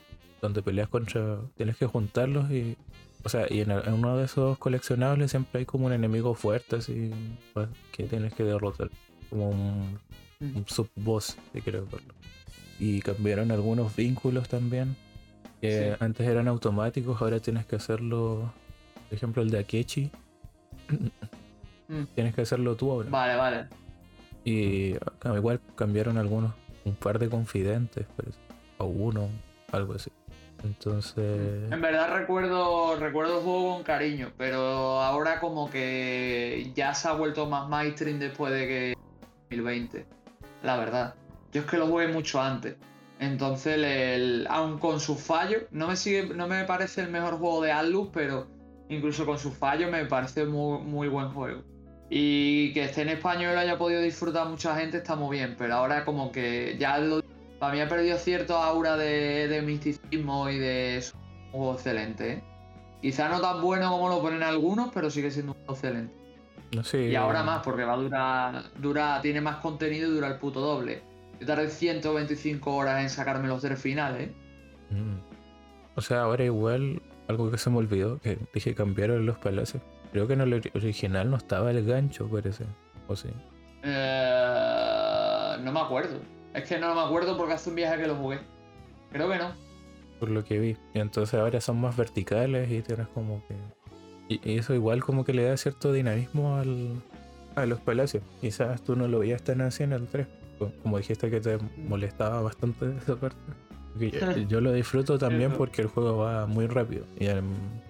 [0.41, 2.77] donde peleas contra tienes que juntarlos y
[3.25, 6.77] o sea y en, en uno de esos coleccionables siempre hay como un enemigo fuerte
[6.77, 7.11] así
[7.53, 8.89] pues, que tienes que derrotar
[9.29, 9.99] como un,
[10.41, 10.57] Mm.
[10.59, 12.15] un sub-boss si quieres verlo
[12.79, 14.95] y cambiaron algunos vínculos también
[15.61, 15.97] que Sí.
[16.05, 18.53] antes eran automáticos ahora tienes que hacerlo
[19.09, 20.11] por ejemplo el de Akechi
[21.89, 22.05] Mm.
[22.15, 23.67] tienes que hacerlo tú ahora Vale, vale.
[24.45, 24.95] y
[25.35, 26.53] igual cambiaron algunos,
[26.85, 28.39] un par de confidentes, parece,
[28.79, 29.29] o uno,
[29.73, 30.11] algo así.
[30.65, 37.09] Entonces, En verdad recuerdo, recuerdo el juego con cariño, pero ahora como que ya se
[37.09, 38.95] ha vuelto más mainstream después de que
[39.51, 40.07] 2020.
[40.63, 41.15] La verdad.
[41.53, 42.77] Yo es que lo jugué mucho antes.
[43.21, 47.62] Entonces, el, aun con sus fallos, no me sigue, no me parece el mejor juego
[47.62, 48.47] de Atlus, pero
[48.89, 51.62] incluso con sus fallos me parece muy, muy buen juego.
[52.11, 55.57] Y que esté en español y lo haya podido disfrutar mucha gente está muy bien,
[55.59, 57.23] pero ahora como que ya lo,
[57.59, 62.33] para mí ha perdido cierto aura de, de misticismo y de es un juego excelente.
[62.33, 62.43] ¿eh?
[63.03, 66.19] Quizá no tan bueno como lo ponen algunos, pero sigue siendo un juego excelente.
[67.11, 70.61] Y ahora más, porque va a durar, dura, tiene más contenido y dura el puto
[70.61, 71.03] doble.
[71.41, 74.28] Yo tardé 125 horas en sacarme los tres finales.
[74.28, 74.34] ¿eh?
[74.91, 75.18] Mm.
[75.95, 79.82] O sea, ahora igual, algo que se me olvidó, que dije cambiaron los palacios.
[80.12, 82.64] Creo que en el ori- original no estaba el gancho, parece.
[83.09, 83.28] O sí.
[83.82, 86.18] Eh, no me acuerdo.
[86.55, 88.39] Es que no me acuerdo porque hace un viaje que lo jugué.
[89.12, 89.53] Creo que no.
[90.18, 90.76] Por lo que vi.
[90.95, 93.55] Y entonces ahora son más verticales y tienes como que.
[94.28, 97.01] Y, y eso igual como que le da cierto dinamismo al,
[97.55, 98.22] a los palacios.
[98.41, 100.26] Quizás tú no lo veías tan así en el 3.
[100.59, 103.37] Co- Como dijiste que te molestaba bastante esa parte.
[103.99, 107.05] Yo, yo lo disfruto también porque el juego va muy rápido.
[107.19, 107.27] Y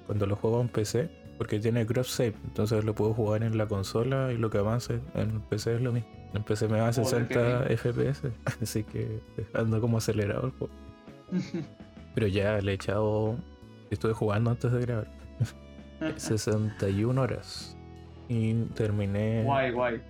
[0.06, 3.66] cuando lo juego en PC, porque tiene cross save, entonces lo puedo jugar en la
[3.66, 6.08] consola y lo que avance en el PC es lo mismo.
[6.34, 8.22] En PC me va a Joder, 60 qué FPS,
[8.62, 9.20] así que
[9.54, 10.72] ando como acelerado el juego.
[12.14, 13.36] Pero ya le he echado.
[13.90, 15.08] Estuve jugando antes de grabar.
[16.16, 17.76] 61 horas.
[18.28, 19.42] Y terminé.
[19.44, 20.00] guay, guay.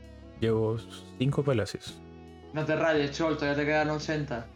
[0.40, 0.76] Llevo
[1.18, 2.00] 5 palacios.
[2.52, 4.46] No te rayes, Chol, todavía te quedan 80.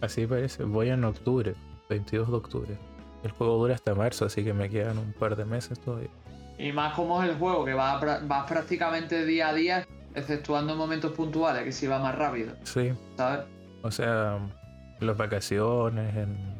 [0.00, 0.64] Así parece.
[0.64, 1.54] Voy en octubre,
[1.88, 2.78] 22 de octubre.
[3.22, 6.10] El juego dura hasta marzo, así que me quedan un par de meses todavía.
[6.58, 10.78] Y más como es el juego, que vas, vas prácticamente día a día, exceptuando en
[10.78, 13.44] momentos puntuales, que si va más rápido, Sí, ¿sabes?
[13.82, 14.38] o sea,
[15.00, 16.56] las vacaciones, en,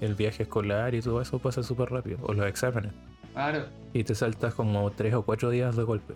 [0.00, 2.18] el viaje escolar y todo eso pasa súper rápido.
[2.22, 2.92] O los exámenes.
[3.34, 3.66] Claro.
[3.92, 6.14] Y te saltas como 3 o 4 días de golpe.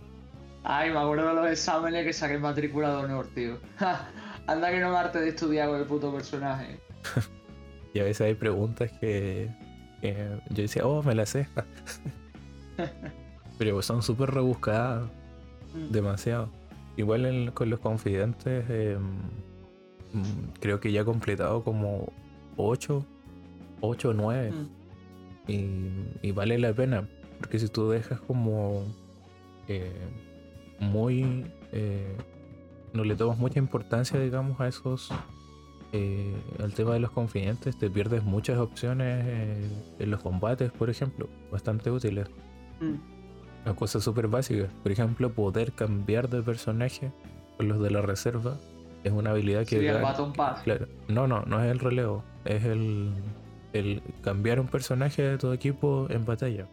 [0.63, 3.59] Ay, me acuerdo de los exámenes que saqué en matrícula de honor, tío.
[4.47, 6.79] Anda que no me arte de estudiar con el puto personaje.
[7.93, 9.51] Y a veces hay preguntas que,
[10.01, 10.15] que
[10.51, 11.49] yo decía, oh, me las sé.
[13.59, 15.11] Pero son súper rebuscadas,
[15.91, 16.49] demasiado.
[16.97, 18.97] Igual en- con los confidentes, eh,
[20.13, 22.13] mm, creo que ya he completado como
[22.57, 23.05] 8,
[23.81, 24.53] 8 o 9.
[24.53, 25.51] Mm.
[25.51, 27.09] Y, y vale la pena,
[27.39, 28.85] porque si tú dejas como
[29.67, 29.93] eh,
[30.81, 31.47] muy...
[31.73, 32.17] eh,
[32.93, 35.11] no le tomas mucha importancia, digamos, a esos...
[35.93, 39.69] eh, al tema de los confidentes, te pierdes muchas opciones eh,
[39.99, 42.29] en los combates, por ejemplo, bastante útiles.
[42.81, 43.69] Mm.
[43.69, 44.71] A cosas súper básicas.
[44.83, 47.13] Por ejemplo, poder cambiar de personaje
[47.57, 48.57] con los de la reserva
[49.05, 50.63] es una habilidad que Sí, el Baton Pass.
[50.63, 50.87] Claro.
[51.09, 52.25] No, no, no es el relevo.
[52.45, 53.13] Es el.
[53.73, 56.67] el cambiar un personaje de tu equipo en batalla.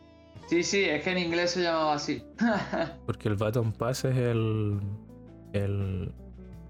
[0.47, 2.23] Sí, sí, es que en inglés se llamaba así.
[3.05, 4.79] Porque el Baton Pass es el,
[5.53, 6.11] el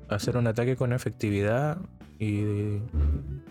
[0.10, 1.78] hacer un ataque con efectividad
[2.20, 2.80] y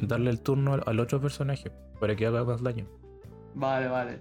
[0.01, 1.70] darle el turno al otro personaje
[2.01, 2.87] para que haga más daño.
[3.55, 4.20] Vale, vale.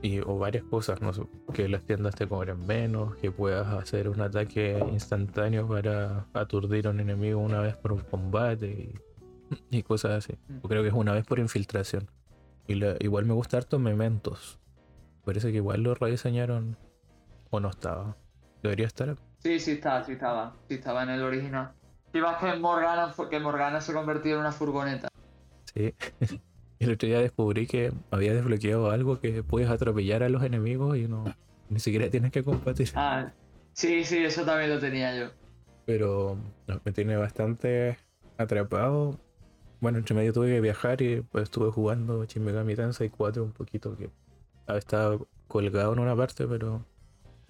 [0.00, 1.22] Y, o varias cosas, no sé,
[1.52, 6.90] que las tiendas te cobren menos, que puedas hacer un ataque instantáneo para aturdir a
[6.90, 8.94] un enemigo una vez por un combate
[9.70, 10.34] y, cosas así.
[10.48, 10.62] Mm.
[10.62, 12.08] Yo creo que es una vez por infiltración.
[12.66, 14.58] Y igual me gusta harto Mementos.
[15.28, 16.78] Parece que igual lo rediseñaron
[17.50, 18.16] o no estaba.
[18.62, 19.14] Debería estar.
[19.40, 20.56] Sí, sí estaba, sí estaba.
[20.68, 21.72] Sí estaba en el original.
[22.14, 25.08] Si vas que Morgana, que Morgana se convertido en una furgoneta.
[25.74, 25.94] Sí.
[26.78, 31.08] El otro día descubrí que había desbloqueado algo que puedes atropellar a los enemigos y
[31.08, 31.24] no
[31.68, 32.88] ni siquiera tienes que combatir.
[32.94, 33.30] Ah,
[33.74, 35.30] sí, sí, eso también lo tenía yo.
[35.84, 36.38] Pero
[36.86, 37.98] me tiene bastante
[38.38, 39.20] atrapado.
[39.82, 43.52] Bueno, entre medio tuve que viajar y pues estuve jugando Shin Megami Tensei 4 un
[43.52, 44.08] poquito que
[44.76, 46.84] estaba colgado en una parte, pero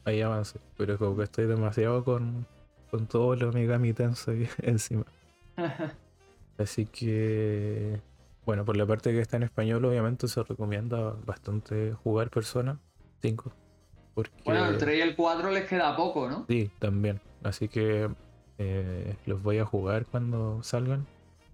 [0.05, 0.61] ahí avance.
[0.77, 2.47] Pero como que estoy demasiado con,
[2.91, 5.05] con todo lo Megami Tensei encima.
[6.59, 8.01] Así que
[8.49, 12.81] bueno, por la parte que está en español, obviamente se recomienda bastante jugar Persona
[13.21, 13.53] 5.
[14.15, 14.33] Porque...
[14.43, 16.47] Bueno, el 3 y el 4 les queda poco, ¿no?
[16.49, 17.21] Sí, también.
[17.43, 18.09] Así que
[18.57, 21.07] eh, los voy a jugar cuando salgan.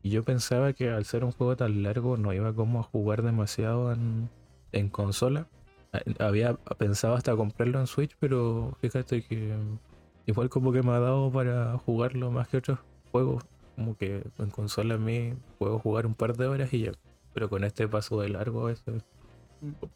[0.05, 3.23] Y yo pensaba que al ser un juego tan largo no iba como a jugar
[3.23, 4.31] demasiado en,
[4.75, 5.47] en consola.
[6.19, 9.55] Había pensado hasta comprarlo en Switch, pero fíjate que
[10.27, 12.79] igual como que me ha dado para jugarlo más que otros
[13.13, 13.45] juegos
[13.77, 16.93] como que en consola a mí puedo jugar un par de horas y ya.
[17.33, 19.05] Pero con este paso de largo eso es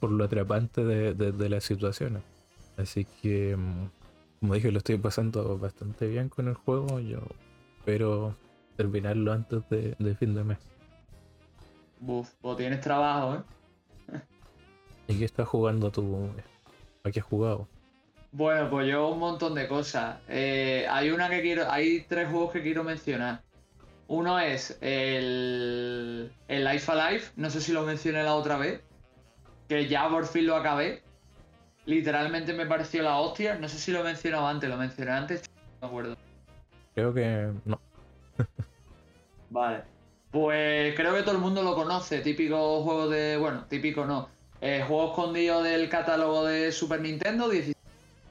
[0.01, 2.23] por lo atrapante de, de, las situaciones.
[2.77, 3.91] Así que, mm,
[4.41, 7.01] como dije, lo estoy pasando bastante bien con el juego.
[7.01, 7.19] Yo
[7.79, 8.35] espero
[8.77, 10.59] terminarlo antes de, fin de mes.
[12.01, 13.43] Buf, pues tienes trabajo, ¿eh?
[15.09, 16.31] ¿Y qué estás jugando tú?
[17.03, 17.67] ¿A qué has jugado?
[18.31, 20.19] Bueno, pues yo un montón de cosas.
[20.29, 23.43] Eh, hay una que quiero, hay tres juegos que quiero mencionar.
[24.07, 28.83] Uno es el, el Life Alive, no sé si lo mencioné la otra vez,
[29.67, 31.03] que ya por fin lo acabé.
[31.87, 33.59] Literalmente me pareció la hostia.
[33.59, 36.17] No sé si lo he mencionado antes, lo mencioné antes, no me acuerdo.
[36.95, 37.81] Creo que no.
[39.51, 39.85] vale.
[40.31, 42.21] Pues creo que todo el mundo lo conoce.
[42.21, 43.39] Típico juego de.
[43.39, 44.29] Bueno, típico no.
[44.61, 47.51] Eh, juego escondido del catálogo de Super Nintendo.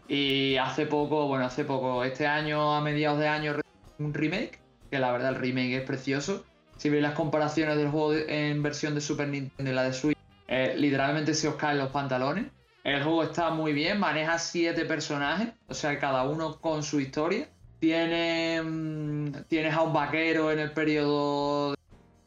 [0.07, 3.55] Y hace poco, bueno, hace poco, este año, a mediados de año,
[3.99, 4.59] un remake
[4.89, 6.45] que la verdad el remake es precioso.
[6.77, 10.17] Si veis las comparaciones del juego en versión de Super Nintendo y la de Switch,
[10.47, 12.45] eh, literalmente se os caen los pantalones.
[12.83, 17.49] El juego está muy bien, maneja siete personajes, o sea, cada uno con su historia.
[17.81, 21.75] Mm, tienes a un vaquero en el periodo.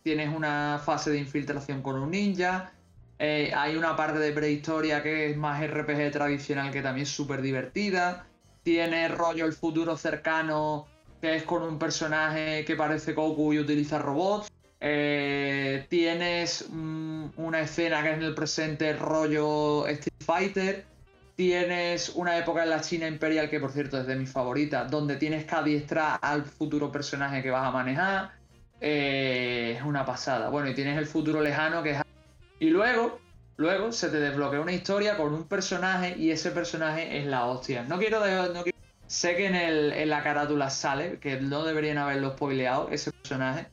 [0.02, 2.72] Tienes una fase de infiltración con un ninja.
[3.22, 7.42] Eh, hay una parte de prehistoria que es más RPG tradicional que también es súper
[7.42, 8.24] divertida.
[8.62, 10.86] Tiene rollo el futuro cercano
[11.20, 14.50] que es con un personaje que parece Goku y utiliza robots.
[14.80, 20.84] Eh, tienes mm, una escena que es en el presente rollo Street Fighter.
[21.36, 25.16] Tienes una época en la China Imperial, que por cierto es de mis favoritas, donde
[25.16, 28.30] tienes que adiestrar al futuro personaje que vas a manejar.
[28.80, 30.48] Eh, es una pasada.
[30.48, 32.09] Bueno, y tienes el futuro lejano que es...
[32.60, 33.18] Y luego,
[33.56, 37.84] luego se te desbloquea una historia con un personaje y ese personaje es la hostia.
[37.84, 38.20] No quiero,
[38.52, 42.90] no quiero Sé que en, el, en la carátula sale, que no deberían haberlo spoileado,
[42.90, 43.66] ese personaje,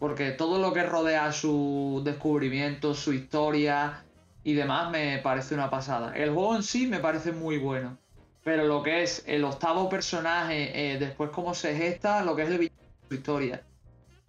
[0.00, 4.02] porque todo lo que rodea su descubrimiento, su historia
[4.42, 6.14] y demás me parece una pasada.
[6.14, 7.96] El juego en sí me parece muy bueno,
[8.42, 12.50] pero lo que es el octavo personaje, eh, después cómo se gesta, lo que es
[12.50, 12.70] el
[13.08, 13.62] su historia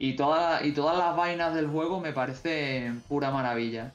[0.04, 3.94] y, y todas las vainas del juego me parece pura maravilla.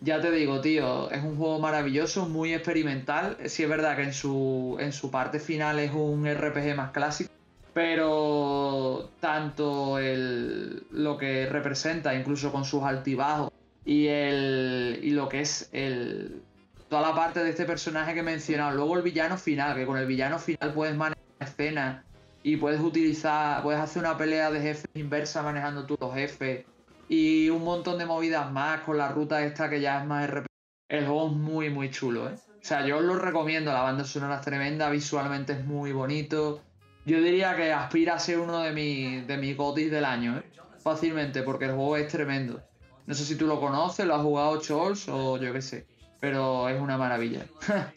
[0.00, 3.36] Ya te digo, tío, es un juego maravilloso, muy experimental.
[3.46, 7.32] Sí es verdad que en su, en su parte final es un RPG más clásico,
[7.74, 13.50] pero tanto el, lo que representa, incluso con sus altibajos,
[13.84, 16.42] y, el, y lo que es el,
[16.88, 18.76] toda la parte de este personaje que he mencionado.
[18.76, 22.04] Luego el villano final, que con el villano final puedes manejar escenas
[22.42, 26.64] y puedes utilizar, puedes hacer una pelea de jefes inversa manejando tú los jefes
[27.08, 30.46] y un montón de movidas más con la ruta esta que ya es más RPG.
[30.88, 32.34] El juego es muy, muy chulo, ¿eh?
[32.34, 36.60] O sea, yo os lo recomiendo, la banda sonora es tremenda, visualmente es muy bonito.
[37.06, 40.42] Yo diría que aspira a ser uno de, mis de mis gotis del año, ¿eh?
[40.82, 42.62] Fácilmente, porque el juego es tremendo.
[43.06, 45.86] No sé si tú lo conoces, lo has jugado Chols o yo qué sé,
[46.20, 47.46] pero es una maravilla.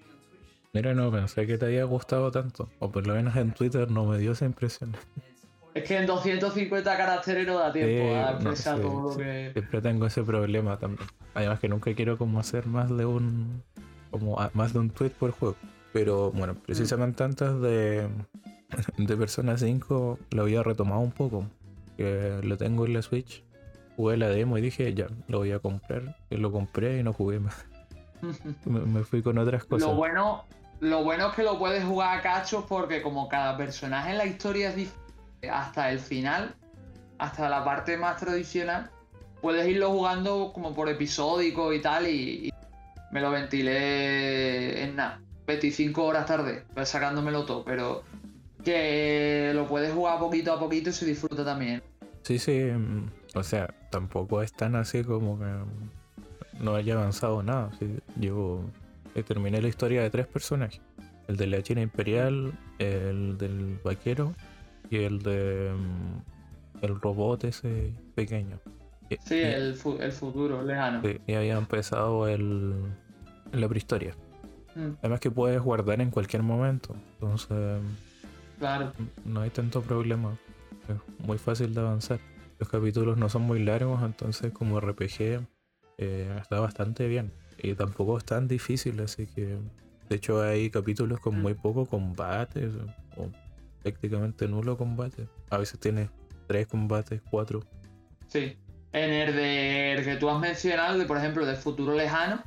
[0.74, 4.06] Mira, no pensé que te haya gustado tanto, o por lo menos en Twitter no
[4.06, 4.96] me dio esa impresión.
[5.74, 9.52] Es que en 250 caracteres no da tiempo a expresar todo lo que.
[9.54, 11.08] Siempre tengo ese problema también.
[11.34, 13.64] Además que nunca quiero como hacer más de un.
[14.10, 15.56] como más de un tweet por juego.
[15.94, 18.10] Pero bueno, precisamente antes de.
[18.98, 21.46] de Persona 5 lo había retomado un poco.
[21.96, 23.44] Que lo tengo en la Switch.
[23.96, 26.18] Jugué la demo y dije, ya, lo voy a comprar.
[26.30, 27.66] Y lo compré y no jugué más.
[28.66, 29.88] me, fui con otras cosas.
[29.88, 30.44] Lo bueno,
[30.82, 34.26] lo bueno es que lo puedes jugar a cachos porque como cada personaje en la
[34.26, 35.01] historia es diferente
[35.50, 36.56] hasta el final,
[37.18, 38.90] hasta la parte más tradicional,
[39.42, 42.52] puedes irlo jugando como por episódico y tal, y,
[43.12, 48.04] me lo ventilé en nada, 25 horas tarde, pues sacándomelo todo, pero
[48.64, 51.82] que lo puedes jugar poquito a poquito y se disfruta también.
[52.24, 55.46] Sí, sí, mm, o sea, tampoco es tan así como que
[56.60, 57.72] no haya avanzado nada.
[58.16, 58.64] yo
[59.28, 60.80] terminé la historia de tres personajes.
[61.28, 64.34] El de la China Imperial, el del vaquero
[64.92, 68.60] y el de mm, el robot ese pequeño.
[69.26, 71.02] Sí, el, futuro lejano.
[71.28, 72.76] y había empezado el,
[73.52, 74.16] la prehistoria.
[74.76, 74.92] Mm.
[75.00, 76.96] Además que puedes guardar en cualquier momento.
[77.14, 77.82] Entonces,
[78.60, 78.94] claro.
[79.26, 80.38] no hay tanto problema.
[80.88, 82.20] Es muy fácil de avanzar.
[82.60, 85.42] Los capítulos no son muy largos, entonces como RPG
[85.98, 87.34] eh, está bastante bien.
[87.58, 89.58] Y tampoco es tan difícil, así que...
[90.10, 91.42] De hecho hay capítulos con mm.
[91.42, 92.70] muy poco combate,
[93.82, 95.28] prácticamente nulo combate.
[95.50, 96.10] A veces tiene
[96.48, 97.62] tres combates, cuatro.
[98.28, 98.58] Sí.
[98.94, 102.44] En el, de, que tú has mencionado, de, por ejemplo, del futuro lejano,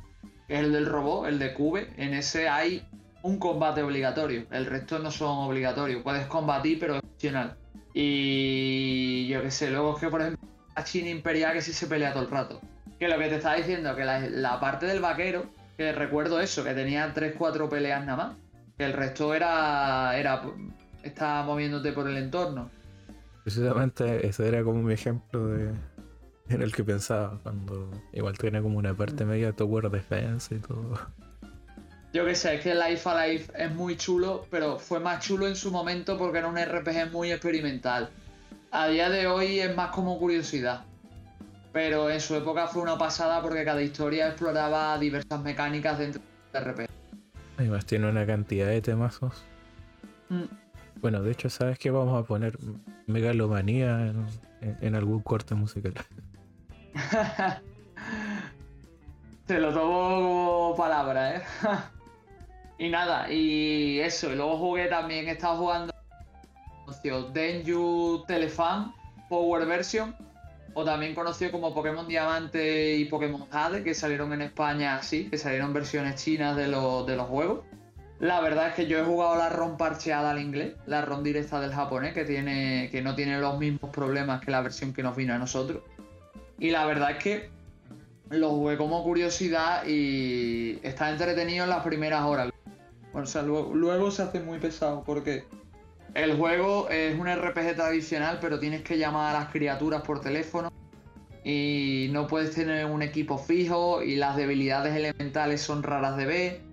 [0.47, 2.87] que es el del robot, el de Cube, en ese hay
[3.23, 4.45] un combate obligatorio.
[4.51, 6.03] El resto no son obligatorios.
[6.03, 7.57] Puedes combatir, pero es opcional.
[7.93, 11.87] Y yo qué sé, luego es que, por ejemplo, la China Imperial que sí se
[11.87, 12.61] pelea todo el rato.
[12.99, 16.73] Que lo que te estaba diciendo, que la, parte del vaquero, que recuerdo eso, que
[16.73, 18.37] tenía 3-4 peleas nada más.
[18.77, 20.41] Que el resto era, era
[21.05, 22.69] está moviéndote por el entorno.
[23.43, 25.71] Precisamente ese era como mi ejemplo de
[26.49, 29.27] en el que pensaba cuando igual tiene como una parte mm.
[29.27, 30.99] media tower defense y todo.
[32.13, 35.55] Yo qué sé, es que Life Alive es muy chulo, pero fue más chulo en
[35.55, 38.09] su momento porque era un RPG muy experimental.
[38.71, 40.85] A día de hoy es más como curiosidad.
[41.73, 46.21] Pero en su época fue una pasada porque cada historia exploraba diversas mecánicas dentro
[46.53, 46.89] del RPG.
[47.57, 49.43] Además tiene una cantidad de temazos.
[50.29, 50.43] Mm.
[51.01, 52.57] Bueno, de hecho, ¿sabes que Vamos a poner
[53.07, 54.13] megalomanía
[54.81, 55.93] en, algún corte musical.
[59.45, 61.43] Te lo tomo como palabra, ¿eh?
[62.79, 64.31] y nada, y eso.
[64.31, 65.93] Y luego jugué también, he estado jugando
[67.33, 68.93] Denju Telefan
[69.29, 70.15] Power Version,
[70.73, 75.37] o también conocido como Pokémon Diamante y Pokémon Jade, que salieron en España así, que
[75.37, 77.65] salieron versiones chinas de, los, de los juegos.
[78.19, 81.59] La verdad es que yo he jugado la ROM parcheada al inglés, la ROM directa
[81.59, 85.17] del japonés, que, tiene, que no tiene los mismos problemas que la versión que nos
[85.17, 85.83] vino a nosotros.
[86.57, 87.49] Y la verdad es que
[88.29, 92.51] lo jugué como curiosidad y está entretenido en las primeras horas.
[93.11, 95.43] Bueno, o sea, luego, se hace muy pesado porque
[96.13, 100.71] el juego es un RPG tradicional, pero tienes que llamar a las criaturas por teléfono
[101.43, 106.64] y no puedes tener un equipo fijo y las debilidades elementales son raras de ver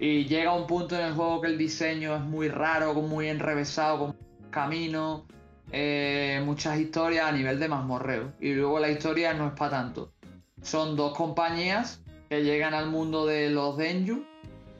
[0.00, 3.98] y llega un punto en el juego que el diseño es muy raro, muy enrevesado,
[3.98, 4.16] con
[4.50, 5.24] caminos,
[5.72, 8.32] eh, muchas historias a nivel de mazmorreo.
[8.40, 10.10] Y luego la historia no es para tanto.
[10.62, 14.24] Son dos compañías que llegan al mundo de los Denju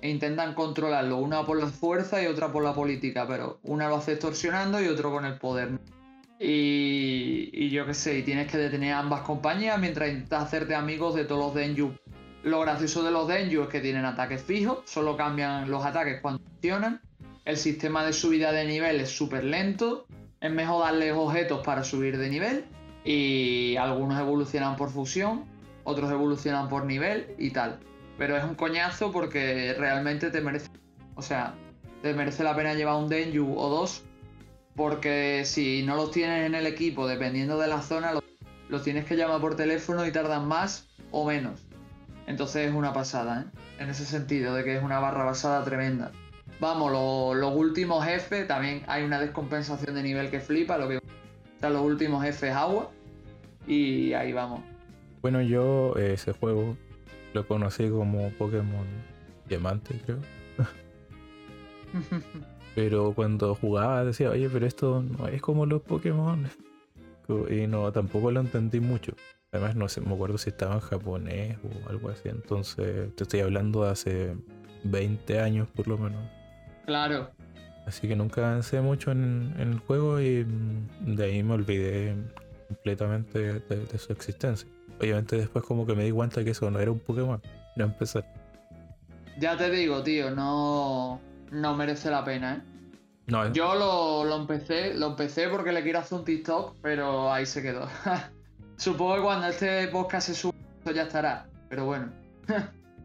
[0.00, 3.96] e intentan controlarlo, una por la fuerza y otra por la política, pero una lo
[3.96, 5.78] hace extorsionando y otro con el poder.
[6.38, 11.14] Y, yo qué sé, y tienes que detener a ambas compañías mientras intentas hacerte amigos
[11.14, 11.92] de todos los Denju
[12.42, 16.42] lo gracioso de los Denju es que tienen ataques fijos, solo cambian los ataques cuando
[16.42, 17.00] funcionan.
[17.44, 20.06] El sistema de subida de nivel es súper lento.
[20.40, 22.64] Es mejor darles objetos para subir de nivel.
[23.04, 25.44] Y algunos evolucionan por fusión,
[25.84, 27.78] otros evolucionan por nivel y tal.
[28.16, 30.68] Pero es un coñazo porque realmente te merece.
[31.16, 31.54] O sea,
[32.02, 34.04] te merece la pena llevar un Denju o dos.
[34.76, 38.22] Porque si no los tienes en el equipo, dependiendo de la zona, los,
[38.68, 41.69] los tienes que llamar por teléfono y tardan más o menos.
[42.26, 43.82] Entonces es una pasada, ¿eh?
[43.82, 46.12] En ese sentido, de que es una barra basada tremenda.
[46.60, 51.00] Vamos, los últimos jefes, también hay una descompensación de nivel que flipa, lo que
[51.54, 52.90] están los últimos jefes agua.
[53.66, 54.60] Y ahí vamos.
[55.22, 56.76] Bueno, yo eh, ese juego
[57.32, 58.86] lo conocí como Pokémon
[59.48, 60.18] Diamante, creo.
[62.74, 66.48] pero cuando jugaba decía, oye, pero esto no es como los Pokémon.
[67.48, 69.12] Y no, tampoco lo entendí mucho.
[69.52, 72.28] Además, no sé, me acuerdo si estaba en japonés o algo así.
[72.28, 74.36] Entonces, te estoy hablando de hace
[74.84, 76.22] 20 años por lo menos.
[76.86, 77.30] Claro.
[77.86, 82.14] Así que nunca avancé mucho en, el juego y mm, de ahí me olvidé
[82.68, 84.68] completamente de, su existencia.
[85.00, 87.42] Obviamente después como que me di cuenta que eso no era un Pokémon,
[87.74, 88.24] no empezar.
[89.38, 91.20] Ya te digo, tío, no,
[91.50, 92.62] no merece la pena, ¿eh?
[93.26, 97.46] No, Yo lo, lo, empecé, lo empecé porque le quiero hacer un TikTok, pero ahí
[97.46, 97.88] se quedó.
[98.80, 100.54] Supongo que cuando este podcast se suba,
[100.94, 102.10] ya estará, pero bueno.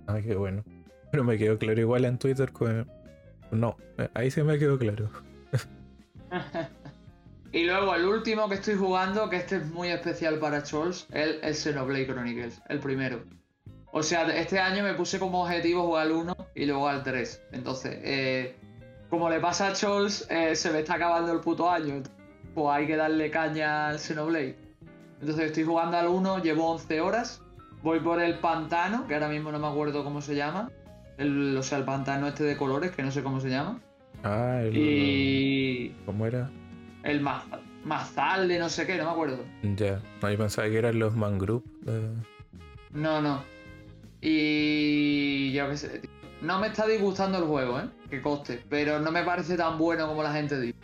[0.07, 0.63] Ay, qué bueno.
[1.11, 2.89] Pero me quedó claro igual en Twitter con,
[3.51, 3.75] no,
[4.13, 5.09] ahí se me quedó claro.
[7.51, 11.39] y luego el último que estoy jugando, que este es muy especial para Chols, es
[11.43, 13.25] el Xenoblade Chronicles, el primero.
[13.91, 17.47] O sea, este año me puse como objetivo jugar al 1 y luego al 3.
[17.51, 18.55] Entonces, eh,
[19.09, 22.01] como le pasa a Chols, eh, se me está acabando el puto año.
[22.53, 24.64] Pues hay que darle caña al Xenoblade.
[25.21, 27.41] Entonces estoy jugando al 1, llevo 11 horas.
[27.81, 30.71] Voy por el pantano, que ahora mismo no me acuerdo cómo se llama.
[31.17, 33.79] El, o sea, el pantano este de colores, que no sé cómo se llama.
[34.23, 34.75] Ah, el.
[34.75, 35.95] Y.
[36.05, 36.49] ¿Cómo era?
[37.03, 37.21] El
[37.83, 39.37] mazal de no sé qué, no me acuerdo.
[39.75, 41.63] Ya, no, yo pensaba que eran los mangroup.
[42.91, 43.43] No, no.
[44.21, 45.51] Y.
[45.53, 46.01] Yo qué sé,
[46.41, 47.89] No me está disgustando el juego, ¿eh?
[48.09, 48.63] Que coste.
[48.67, 50.77] Pero no me parece tan bueno como la gente dice.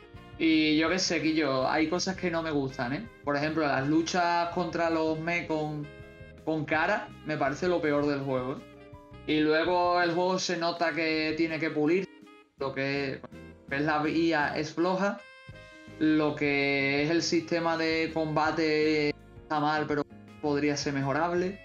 [0.43, 3.07] Y yo qué sé, que yo, hay cosas que no me gustan, ¿eh?
[3.23, 5.87] Por ejemplo, las luchas contra los me con,
[6.43, 8.53] con cara me parece lo peor del juego.
[8.53, 8.61] ¿eh?
[9.27, 12.09] Y luego el juego se nota que tiene que pulir.
[12.57, 13.21] Lo que
[13.69, 15.21] es la vía es floja.
[15.99, 20.03] Lo que es el sistema de combate está mal, pero
[20.41, 21.59] podría ser mejorable.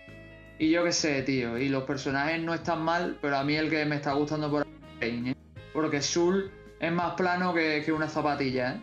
[0.58, 1.56] Y yo qué sé, tío.
[1.56, 4.66] Y los personajes no están mal, pero a mí el que me está gustando por
[5.00, 5.34] ahí, ¿eh?
[5.72, 6.50] Porque Sul
[6.80, 8.80] es más plano que, una zapatilla, ¿eh?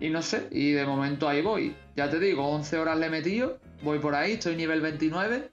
[0.00, 1.76] Y no sé, y de momento ahí voy.
[1.96, 5.50] Ya te digo, 11 horas le he metido, voy por ahí, estoy nivel 29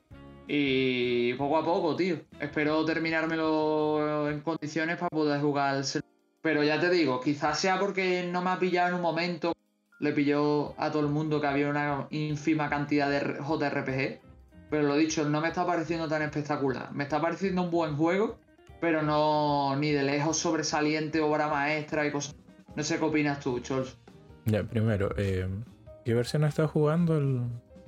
[0.47, 2.17] y poco a poco, tío.
[2.39, 5.83] Espero terminármelo en condiciones para poder jugar
[6.41, 9.53] Pero ya te digo, quizás sea porque no me ha pillado en un momento.
[9.99, 14.19] Le pilló a todo el mundo que había una ínfima cantidad de JRPG.
[14.69, 16.91] Pero lo dicho, no me está pareciendo tan espectacular.
[16.93, 18.39] Me está pareciendo un buen juego,
[18.81, 22.35] pero no ni de lejos sobresaliente, obra maestra y cosas.
[22.75, 23.97] No sé qué opinas tú, Chols.
[24.45, 25.47] Ya, primero, eh,
[26.03, 27.17] ¿qué versión estás jugando?
[27.17, 27.41] El...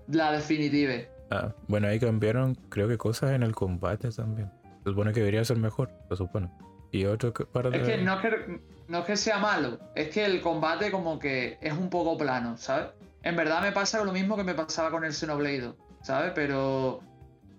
[0.07, 0.93] La definitiva.
[1.31, 4.51] Ah, bueno, ahí cambiaron, creo que cosas en el combate también.
[4.83, 6.49] Se supone que debería ser mejor, se supone.
[6.91, 10.09] Y otro que para Es que no, es que no es que sea malo, es
[10.09, 12.87] que el combate como que es un poco plano, ¿sabes?
[13.23, 15.73] En verdad me pasa lo mismo que me pasaba con el Xenoblade,
[16.03, 16.33] ¿sabes?
[16.35, 17.01] Pero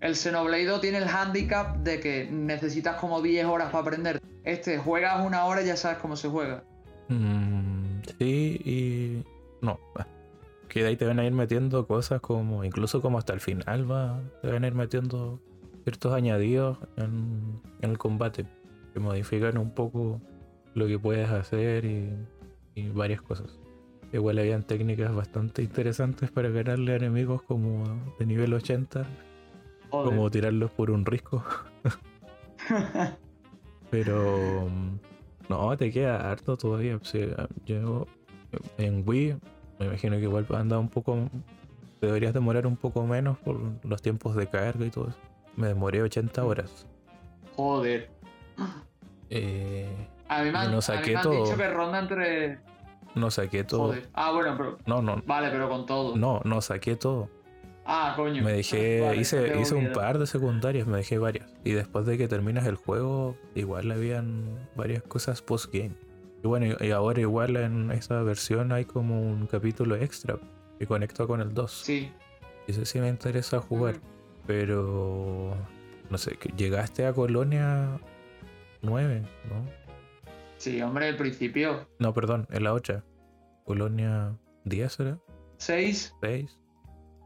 [0.01, 4.21] el Xenoblade tiene el handicap de que necesitas como 10 horas para aprender.
[4.43, 6.63] Este, juegas una hora y ya sabes cómo se juega.
[7.09, 9.23] Mm, sí, y.
[9.61, 9.79] No.
[10.67, 13.89] Que de ahí te van a ir metiendo cosas como, incluso como hasta el final
[13.89, 15.39] va, te van a ir metiendo
[15.83, 18.45] ciertos añadidos en, el combate
[18.93, 20.19] que modifican un poco
[20.73, 23.57] lo que puedes hacer y, varias cosas.
[24.11, 27.83] Igual habían técnicas bastante interesantes para ganarle a enemigos como
[28.19, 29.07] de nivel 80,
[30.03, 31.43] como tirarlos por un risco.
[33.91, 34.67] Pero
[35.49, 36.99] no, te queda harto todavía.
[37.65, 38.07] yo
[38.77, 39.37] en Wii
[39.79, 41.29] me imagino que igual anda un poco.
[42.01, 45.17] Deberías demorar un poco menos por los tiempos de carga y todo eso.
[45.55, 46.45] Me demoré 80 mm.
[46.45, 46.87] horas.
[47.55, 48.09] Joder.
[49.29, 52.59] Eh, a mí me han, dicho que ronda entre.
[53.15, 53.87] No saqué todo.
[53.87, 54.09] Joder.
[54.13, 54.77] Ah, bueno, pero.
[54.85, 55.21] No, no.
[55.25, 56.15] Vale, pero con todo.
[56.15, 57.29] No, no saqué todo.
[57.85, 58.43] Ah, coño.
[58.43, 59.15] Me dejé.
[59.15, 61.53] hice hice un par de secundarias, me dejé varias.
[61.63, 65.95] Y después de que terminas el juego, igual habían varias cosas post-game.
[66.43, 70.37] Y bueno, y ahora igual en esa versión hay como un capítulo extra
[70.79, 71.71] que conecta con el 2.
[71.71, 72.11] Sí.
[72.67, 73.95] Y eso sí me interesa jugar.
[74.47, 75.55] Pero.
[76.09, 77.99] No sé, llegaste a Colonia
[78.81, 79.85] 9, ¿no?
[80.57, 81.87] Sí, hombre, el principio.
[81.99, 83.03] No, perdón, en la 8.
[83.65, 85.19] Colonia 10 ¿será?
[85.57, 86.15] 6.
[86.21, 86.59] 6.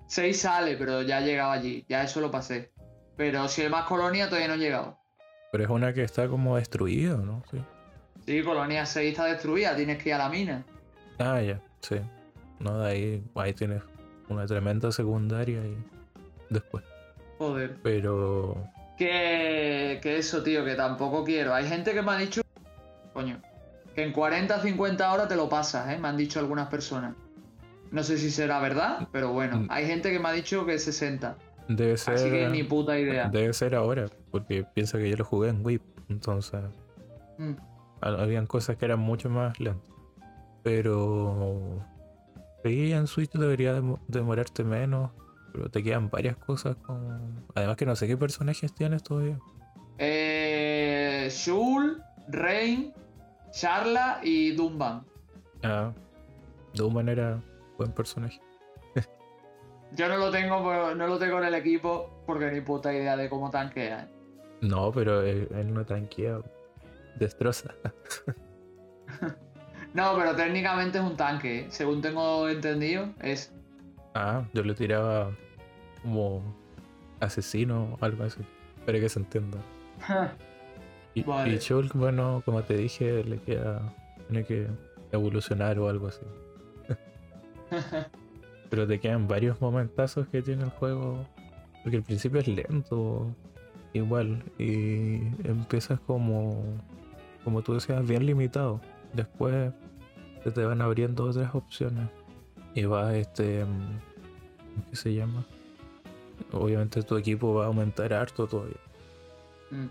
[0.09, 1.85] 6 sale, pero ya he llegado allí.
[1.87, 2.71] Ya eso lo pasé.
[3.15, 4.97] Pero si hay más colonia, todavía no he llegado.
[5.51, 7.43] Pero es una que está como destruida, ¿no?
[7.51, 7.59] Sí.
[8.25, 10.65] Sí, Colonia 6 está destruida, tienes que ir a la mina.
[11.19, 11.97] Ah, ya, sí.
[12.59, 13.83] No, de ahí, ahí tienes
[14.29, 15.77] una tremenda secundaria y
[16.49, 16.83] después.
[17.37, 17.77] Joder.
[17.83, 18.57] Pero.
[18.97, 21.53] Que, que eso, tío, que tampoco quiero.
[21.53, 22.41] Hay gente que me ha dicho.
[23.13, 23.39] Coño.
[23.93, 25.99] Que en 40 50 horas te lo pasas, ¿eh?
[25.99, 27.15] Me han dicho algunas personas.
[27.91, 29.61] No sé si será verdad, pero bueno.
[29.61, 29.67] Mm.
[29.69, 31.37] Hay gente que me ha dicho que 60.
[31.67, 32.15] Debe ser.
[32.15, 33.29] Así que ni puta idea.
[33.29, 36.61] Debe ser ahora, porque piensa que yo lo jugué en Whip, entonces.
[37.37, 37.53] Mm
[38.01, 39.89] habían cosas que eran mucho más lentas.
[40.63, 41.85] Pero
[42.63, 45.11] sí, en Switch debería demorarte menos.
[45.53, 47.19] Pero te quedan varias cosas como.
[47.55, 49.39] Además que no sé qué personajes tienes todavía.
[49.97, 51.27] Eh.
[51.31, 52.93] Shul, Rain,
[53.51, 55.03] Charla y Dumban.
[55.63, 55.91] Ah,
[56.73, 57.41] Dumban era
[57.79, 58.39] buen personaje.
[59.93, 63.27] Yo no lo tengo, no lo tengo en el equipo porque ni puta idea de
[63.27, 64.07] cómo tanquea.
[64.61, 66.39] No, pero él, no tanquea.
[67.15, 67.73] Destroza.
[69.93, 71.61] no, pero técnicamente es un tanque.
[71.61, 71.65] ¿eh?
[71.69, 73.51] Según tengo entendido, es.
[74.13, 75.31] Ah, yo le tiraba
[76.03, 76.43] como
[77.19, 78.41] asesino o algo así.
[78.85, 79.57] Para que se entienda.
[81.15, 81.59] y, vale.
[81.95, 83.81] bueno, como te dije, le queda.
[84.27, 84.67] Tiene que
[85.11, 86.21] evolucionar o algo así.
[88.69, 91.25] Pero te quedan varios momentazos que tiene el juego.
[91.83, 93.27] Porque al principio es lento.
[93.93, 94.43] Igual.
[94.57, 96.63] Y empiezas como.
[97.43, 98.79] Como tú decías, bien limitado.
[99.13, 99.73] Después
[100.43, 102.09] se te van abriendo otras opciones.
[102.75, 103.65] Y va este.
[104.89, 105.45] ¿Qué se llama?
[106.51, 108.77] Obviamente tu equipo va a aumentar harto todavía.
[109.71, 109.87] Mm.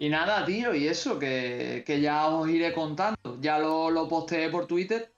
[0.00, 3.16] Y nada, tío, y eso, que, ya os iré contando.
[3.40, 5.15] Ya lo, lo posteé por Twitter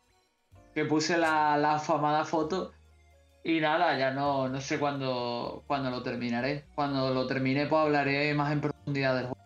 [0.74, 2.72] que puse la, la afamada foto.
[3.44, 6.64] Y nada, ya no, no sé cuándo, cuándo lo terminaré.
[6.74, 9.38] Cuando lo termine, pues hablaré más en profundidad del juego.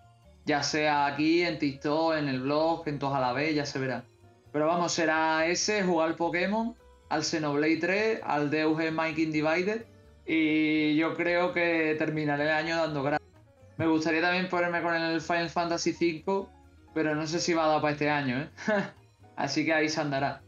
[0.45, 3.79] Ya sea aquí, en TikTok, en el blog, en todos a la vez, ya se
[3.79, 4.05] verá.
[4.53, 6.75] Pero vamos, será ese, jugar Pokémon,
[7.09, 9.85] al Xenoblade 3, al Deus Ex Making Divided.
[10.27, 13.31] Y yo creo que terminaré el año dando gracias.
[13.77, 16.47] Me gustaría también ponerme con el Final Fantasy V,
[16.95, 18.49] pero no sé si va a dar para este año, ¿eh?
[19.37, 20.43] Así que ahí se andará.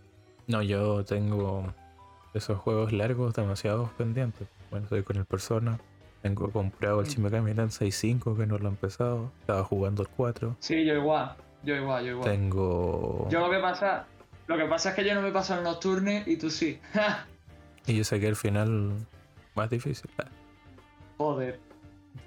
[0.46, 1.72] No, yo tengo
[2.34, 4.48] esos juegos largos demasiados pendientes.
[4.70, 5.78] Bueno, estoy con el Persona.
[6.22, 7.10] Tengo comprado el mm.
[7.10, 9.30] Shin Megami Tensei 5 que no lo he empezado.
[9.40, 10.56] Estaba jugando el 4.
[10.58, 11.36] Sí, yo igual.
[11.62, 12.30] Yo igual, yo igual.
[12.30, 13.28] Tengo.
[13.30, 14.06] Yo lo que pasa.
[14.46, 16.78] Lo que pasa es que yo no me paso el nocturne y tú sí.
[17.86, 18.92] y yo saqué el final
[19.54, 20.10] más difícil.
[21.16, 21.60] Joder.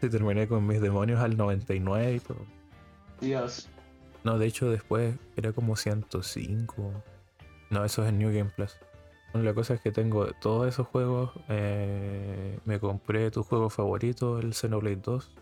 [0.02, 2.46] Y terminé con mis demonios al 99 y todo.
[3.22, 3.70] Dios.
[4.24, 6.92] No, de hecho después era como 105.
[7.70, 8.78] No, eso es en New Game Plus.
[9.34, 11.32] la cosa es que tengo todos esos juegos.
[11.50, 15.36] Eh, me compré tu juego favorito, el Xenoblade 2.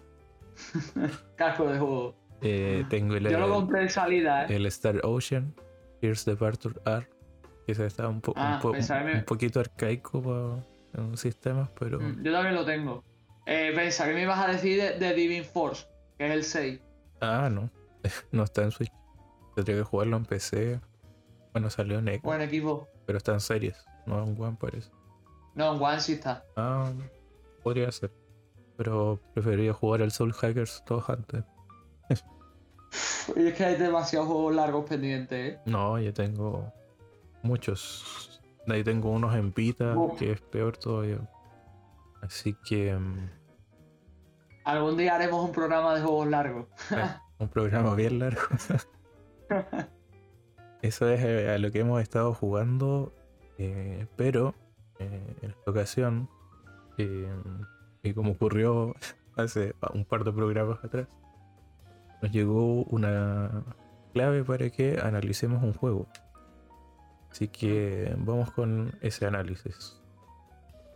[1.35, 2.15] Casco de juego.
[2.41, 4.55] Eh, tengo el, Yo lo compré en salida, ¿eh?
[4.55, 5.53] El Star Ocean,
[6.01, 7.07] Here's Departure R.
[7.65, 11.99] Que está un, ah, un, poquito arcaico para en sistemas, pero.
[11.99, 13.03] Mm, yo también lo tengo.
[13.47, 15.87] Eh, pensa, ¿qué me ibas a decir de, de Divine Force?
[16.17, 16.81] Que es el 6.
[17.21, 17.69] Ah, no.
[18.31, 18.91] no está en Switch.
[19.55, 20.79] Tendría que jugarlo en PC.
[21.55, 22.89] Bueno, salió en Buen equipo.
[23.05, 24.91] Pero está en series, no en One parece.
[25.53, 26.43] No, en One sí está.
[26.57, 26.91] Ah,
[27.63, 28.11] podría ser.
[28.75, 31.45] Pero preferiría jugar al Soul Hackers todos antes.
[33.37, 35.59] y es que hay demasiados juegos largos pendientes, ¿eh?
[35.65, 36.73] No, yo tengo
[37.41, 38.41] muchos.
[38.67, 41.19] Ahí tengo unos en Vita, que es peor todavía.
[42.21, 42.93] Así que.
[42.93, 43.29] Mm,
[44.65, 46.67] Algún día haremos un programa de juegos largos.
[47.39, 48.41] un programa bien largo.
[50.85, 53.11] Eso es eh, a lo que hemos estado jugando,
[53.57, 54.53] eh, pero
[54.99, 56.29] eh, en esta ocasión,
[58.03, 58.93] y como ocurrió
[59.35, 61.07] hace un par de programas atrás,
[62.21, 63.63] nos llegó una
[64.13, 66.07] clave para que analicemos un juego.
[67.31, 69.99] Así que vamos con ese análisis.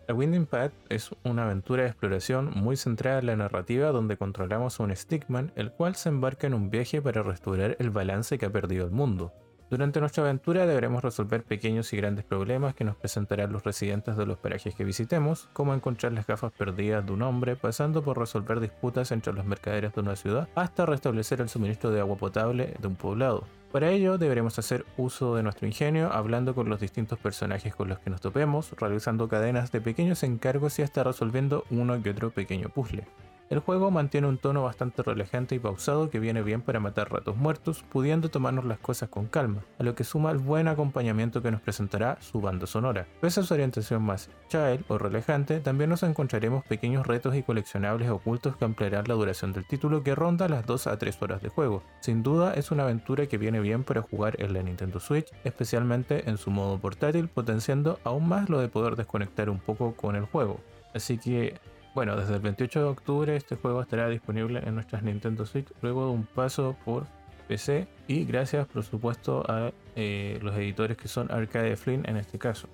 [0.07, 4.79] A Winding Path es una aventura de exploración muy centrada en la narrativa donde controlamos
[4.79, 8.45] a un Stickman, el cual se embarca en un viaje para restaurar el balance que
[8.45, 9.33] ha perdido el mundo.
[9.69, 14.25] Durante nuestra aventura deberemos resolver pequeños y grandes problemas que nos presentarán los residentes de
[14.25, 18.61] los parajes que visitemos, como encontrar las gafas perdidas de un hombre, pasando por resolver
[18.61, 22.87] disputas entre los mercaderes de una ciudad, hasta restablecer el suministro de agua potable de
[22.87, 23.45] un poblado.
[23.71, 27.99] Para ello deberemos hacer uso de nuestro ingenio, hablando con los distintos personajes con los
[27.99, 32.69] que nos topemos, realizando cadenas de pequeños encargos y hasta resolviendo uno que otro pequeño
[32.69, 33.05] puzzle.
[33.49, 37.35] El juego mantiene un tono bastante relajante y pausado que viene bien para matar ratos
[37.35, 41.49] muertos, pudiendo tomarnos las cosas con calma, a lo que suma el buen acompañamiento que
[41.49, 43.07] nos presentará su banda sonora.
[43.21, 48.11] Pese a su orientación más child o relajante, también nos encontraremos pequeños retos y coleccionables
[48.11, 51.49] ocultos que ampliarán la duración del título que ronda las 2 a 3 horas de
[51.49, 51.81] juego.
[52.01, 56.29] Sin duda es una aventura que viene bien para jugar en la Nintendo Switch, especialmente
[56.29, 60.25] en su modo portátil, potenciando aún más lo de poder desconectar un poco con el
[60.25, 60.59] juego.
[60.93, 61.55] Así que
[61.95, 66.05] bueno, desde el 28 de octubre este juego estará disponible en nuestras Nintendo Switch luego
[66.05, 67.05] de un paso por
[67.47, 72.37] PC y gracias por supuesto a eh, los editores que son Arcade Flynn en este
[72.37, 72.69] caso.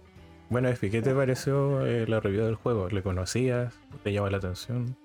[0.49, 2.89] Bueno, Espi, ¿qué te pareció eh, la review del juego?
[2.89, 3.73] ¿Le conocías?
[4.03, 4.95] ¿Te llama la atención?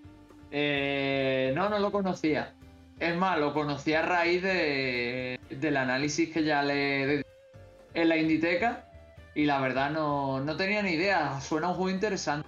[0.51, 2.53] Eh, no, no lo conocía.
[2.99, 7.23] Es más, lo conocí a raíz de, del análisis que ya le
[7.95, 8.85] en la Inditeca
[9.35, 11.41] y la verdad no, no tenía ni idea.
[11.41, 12.47] Suena un juego interesante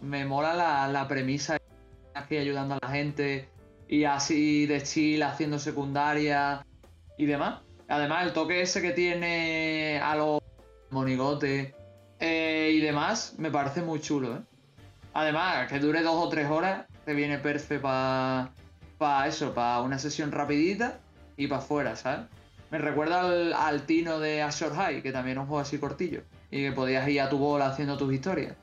[0.00, 1.58] me mola la, la premisa
[2.14, 3.48] aquí ayudando a la gente
[3.88, 6.64] y así de chill haciendo secundaria
[7.16, 7.60] y demás.
[7.88, 10.40] Además, el toque ese que tiene a los
[10.90, 11.74] monigotes
[12.20, 14.40] eh, y demás, me parece muy chulo, ¿eh?
[15.12, 18.52] Además, que dure dos o tres horas, te viene perfecto para
[18.96, 21.00] pa eso, para una sesión rapidita
[21.36, 22.26] y para afuera, ¿sabes?
[22.70, 23.22] Me recuerda
[23.66, 27.08] al, Tino de Azure High, que también es un juego así cortillo, y que podías
[27.08, 28.54] ir a tu bola haciendo tus historias.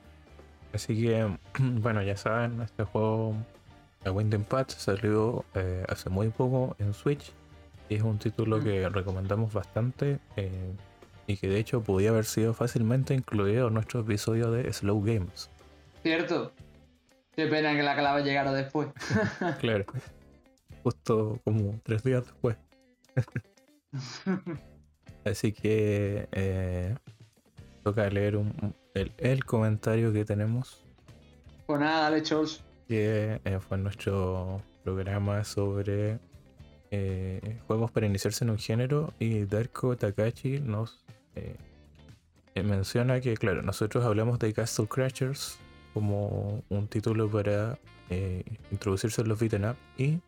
[0.78, 1.28] Así que,
[1.60, 3.36] bueno, ya saben, este juego,
[4.04, 7.32] The Winding Path, salió eh, hace muy poco en Switch,
[7.90, 8.64] y es un título mm.
[8.64, 10.20] que recomendamos bastante.
[10.36, 10.76] Eh,
[11.26, 15.50] y que de hecho podía haber sido fácilmente incluido en nuestro episodio de Slow Games.
[16.04, 16.54] Cierto.
[17.36, 18.90] Qué pena que la clave llegara después.
[19.60, 19.86] claro.
[20.84, 22.56] Justo como tres días después.
[25.26, 26.96] Así que eh,
[27.84, 28.38] toca leer
[29.18, 30.84] el, comentario que tenemos.
[31.66, 32.64] Pues nada, dale, Charles.
[32.88, 36.20] Que eh, fue nuestro programa sobre
[36.92, 41.04] eh, juegos para iniciarse en un género y Darko Takachi nos
[41.36, 41.56] eh,
[42.64, 45.60] menciona que, claro, nosotros hablamos de Castle Crashers
[45.94, 47.78] como un título para
[48.72, 50.20] introducirse en los beat'em up y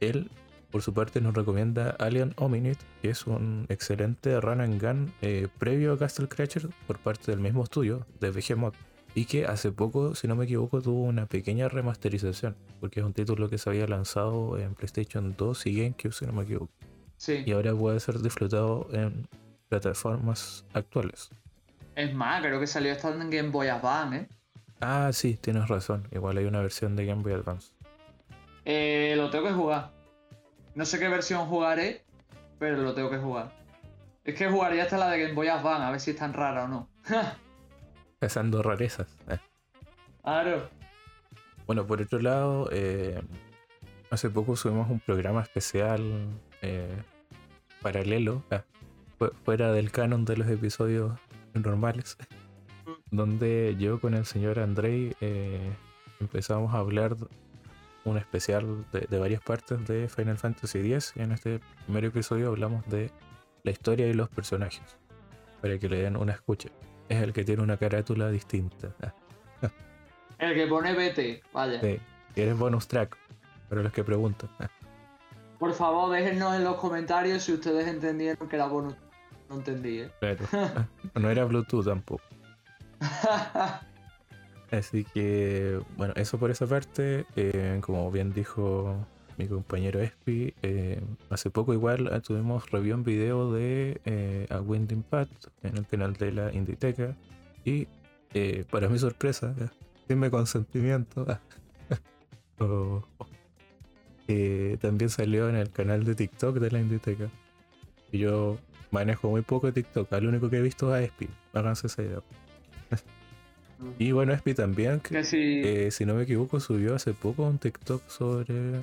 [0.00, 0.28] él,
[0.70, 5.48] por su parte, nos recomienda Alien Hominid, que es un excelente run and gun eh,
[5.58, 8.74] previo a Castle Crashers por parte del mismo estudio de Behemoth
[9.14, 13.12] y que hace poco, si no me equivoco, tuvo una pequeña remasterización, porque es un
[13.12, 16.72] título que se había lanzado en PlayStation 2 y GameCube, si no me equivoco.
[17.16, 17.42] Sí.
[17.44, 19.26] Y ahora puede ser disfrutado en
[19.68, 21.30] plataformas actuales.
[21.96, 24.28] Es más, creo que salió esta en Game Boy Advance, ¿eh?
[24.80, 26.08] Ah, sí, tienes razón.
[26.12, 27.72] Igual hay una versión de Game Boy Advance.
[28.64, 29.99] Eh, lo tengo que jugar.
[30.80, 32.06] No sé qué versión jugaré,
[32.58, 33.52] pero lo tengo que jugar.
[34.24, 36.64] Es que jugaría hasta la de Game Boy Advance, a ver si es tan rara
[36.64, 36.88] o no.
[38.18, 39.14] Pasando rarezas.
[39.28, 39.38] Eh.
[40.22, 40.70] Claro.
[41.66, 43.20] Bueno, por otro lado, eh,
[44.10, 46.00] hace poco subimos un programa especial
[46.62, 46.96] eh,
[47.82, 48.42] paralelo.
[49.44, 51.12] Fuera del canon de los episodios
[51.52, 52.16] normales,
[53.10, 55.14] donde yo con el señor Andrei
[56.20, 57.16] empezamos a hablar
[58.10, 62.86] un especial de, varias partes de Final Fantasy X y en este primer episodio hablamos
[62.88, 63.10] de
[63.62, 64.82] la historia y los personajes,
[65.60, 66.70] para que le den una escucha.
[67.08, 68.94] Es el que tiene una carátula distinta.
[70.38, 71.80] el que pone BT, vaya.
[71.80, 71.98] Sí,
[72.36, 73.16] eres bonus track,
[73.68, 74.50] para los que preguntan.
[75.58, 78.94] Por favor, déjenos en los comentarios si ustedes entendieron que era bonus
[79.50, 80.10] no entendí, ¿eh?
[81.14, 82.22] no era Bluetooth tampoco.
[84.70, 87.26] Así que, bueno, eso por esa parte.
[87.36, 89.06] Eh, como bien dijo
[89.36, 94.92] mi compañero Espi, eh, hace poco igual tuvimos review en video de eh, A Wind
[94.92, 97.16] Impact en el canal de la Inditeca.
[97.64, 97.88] Y
[98.70, 99.54] para mi sorpresa,
[100.08, 101.26] mi consentimiento,
[104.80, 107.28] también salió en el canal de TikTok de la Inditeca.
[108.12, 108.58] Y yo
[108.90, 110.12] manejo muy poco TikTok.
[110.12, 111.28] Lo único que he visto es a Espi.
[111.52, 112.22] Háganse esa idea.
[113.98, 118.08] Y bueno, Espi también, que, eh, si no me equivoco, subió hace poco un TikTok
[118.08, 118.80] sobre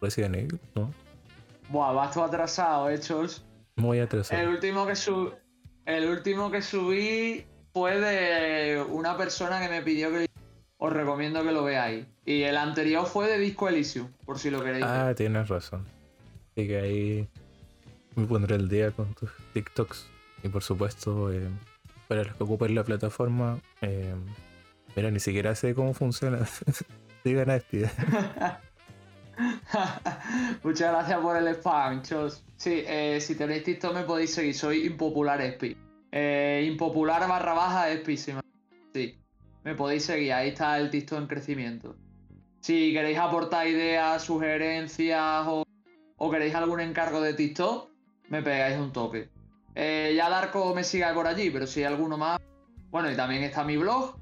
[0.00, 0.92] Resident Evil, ¿no?
[1.68, 3.44] Buah, vas todo atrasado, hechos.
[3.76, 4.40] ¿eh, muy atrasado.
[4.40, 4.94] El último que
[5.86, 10.26] el último que subí fue de una persona que me pidió que
[10.78, 12.06] os recomiendo que lo veáis.
[12.24, 14.84] Y el anterior fue de Disco Elysium, por si lo queréis.
[14.84, 15.84] Ah, tienes razón.
[16.50, 17.28] Así que ahí
[18.14, 20.06] me pondré el día con tus TikToks.
[20.42, 21.48] Y por supuesto, eh,
[22.08, 24.14] para los que ocupen la plataforma, eh,
[24.94, 26.46] mira, ni siquiera sé cómo funciona.
[27.24, 27.90] Digan a este.
[30.62, 32.44] Muchas gracias por el spam, chos.
[32.56, 35.76] Sí, eh, si tenéis TikTok me podéis seguir, soy impopular Espi.
[36.64, 38.32] impopular barra baja Espi, sí.
[39.64, 41.96] Me podéis seguir, ahí está el TikTok en crecimiento.
[42.60, 45.64] Si queréis aportar ideas, sugerencias o,
[46.16, 47.90] o queréis algún encargo de TikTok,
[48.28, 49.28] me pegáis un toque.
[49.78, 52.40] Eh, ya Darko me sigue por allí, pero si hay alguno más.
[52.90, 54.16] Bueno, y también está mi blog,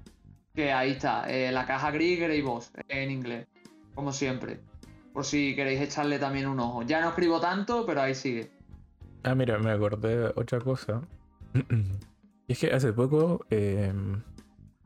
[0.52, 3.46] que ahí está, eh, la caja gris Grey Boss, en inglés,
[3.94, 4.58] como siempre.
[5.12, 6.82] Por si queréis echarle también un ojo.
[6.82, 8.50] Ya no escribo tanto, pero ahí sigue.
[9.22, 11.02] Ah, mira, me acordé de otra cosa.
[12.48, 14.22] y es que hace poco em,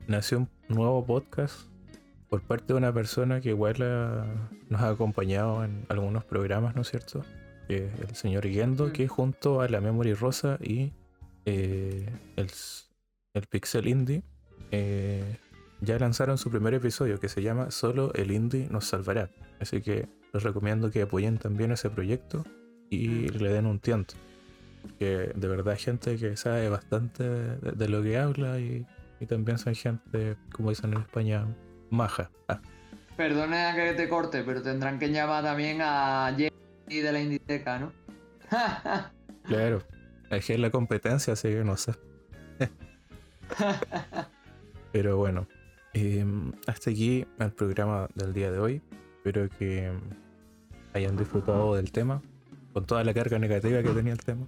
[0.07, 1.63] nació un nuevo podcast
[2.29, 3.77] por parte de una persona que igual
[4.69, 7.25] nos ha acompañado en algunos programas, ¿no es cierto?
[7.69, 10.93] El señor Yendo, que junto a la Memory Rosa y
[11.45, 14.23] eh, el, Pixel Indie
[14.73, 15.39] eh,
[15.81, 19.31] ya lanzaron su primer episodio que se llama Solo el Indie nos salvará.
[19.61, 22.45] Así que les recomiendo que apoyen también ese proyecto
[22.91, 24.15] y le den un tiento.
[24.83, 28.87] Porque de verdad hay gente que sabe bastante de, lo que habla y,
[29.27, 31.47] también son gente, como dicen en España,
[31.91, 32.31] maja.
[32.49, 32.61] Ah.
[33.17, 36.33] Perdona que te corte, pero tendrán que llamar también a
[36.89, 37.93] y de la Inditeca, ¿no?
[39.45, 39.83] Claro,
[40.31, 41.95] es que es la competencia, así que no sé.
[44.93, 45.49] Pero bueno,
[45.95, 48.83] em, hasta aquí el programa del día de hoy.
[49.17, 49.91] Espero que
[50.93, 52.21] hayan disfrutado del tema,
[52.75, 54.47] con toda la carga negativa que tenía el tema.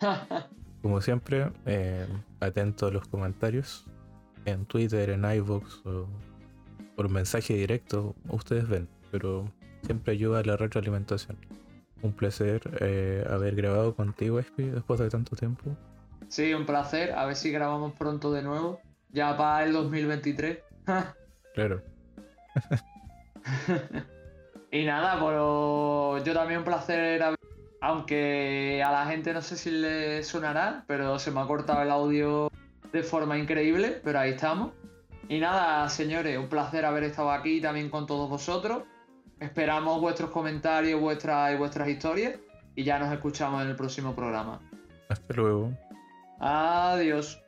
[0.82, 2.08] Como siempre, em,
[2.40, 3.86] atento a los comentarios
[4.44, 6.06] en Twitter, en iVoox o
[6.96, 9.50] por mensaje directo, ustedes ven, pero
[9.82, 11.36] siempre ayuda a la retroalimentación.
[12.02, 15.76] Un placer eh, haber grabado contigo, Espi, después de tanto tiempo.
[16.28, 17.12] Sí, un placer.
[17.12, 18.80] A ver si grabamos pronto de nuevo.
[19.10, 20.58] Ya para el 2023.
[21.54, 21.82] claro.
[24.70, 27.22] y nada, pues yo también un placer
[27.80, 31.90] Aunque a la gente no sé si le sonará, pero se me ha cortado el
[31.90, 32.50] audio
[32.92, 34.72] de forma increíble, pero ahí estamos.
[35.28, 38.82] Y nada, señores, un placer haber estado aquí también con todos vosotros.
[39.40, 42.38] Esperamos vuestros comentarios vuestras y vuestras historias
[42.74, 44.60] y ya nos escuchamos en el próximo programa.
[45.08, 45.72] Hasta luego.
[46.40, 47.42] Adiós.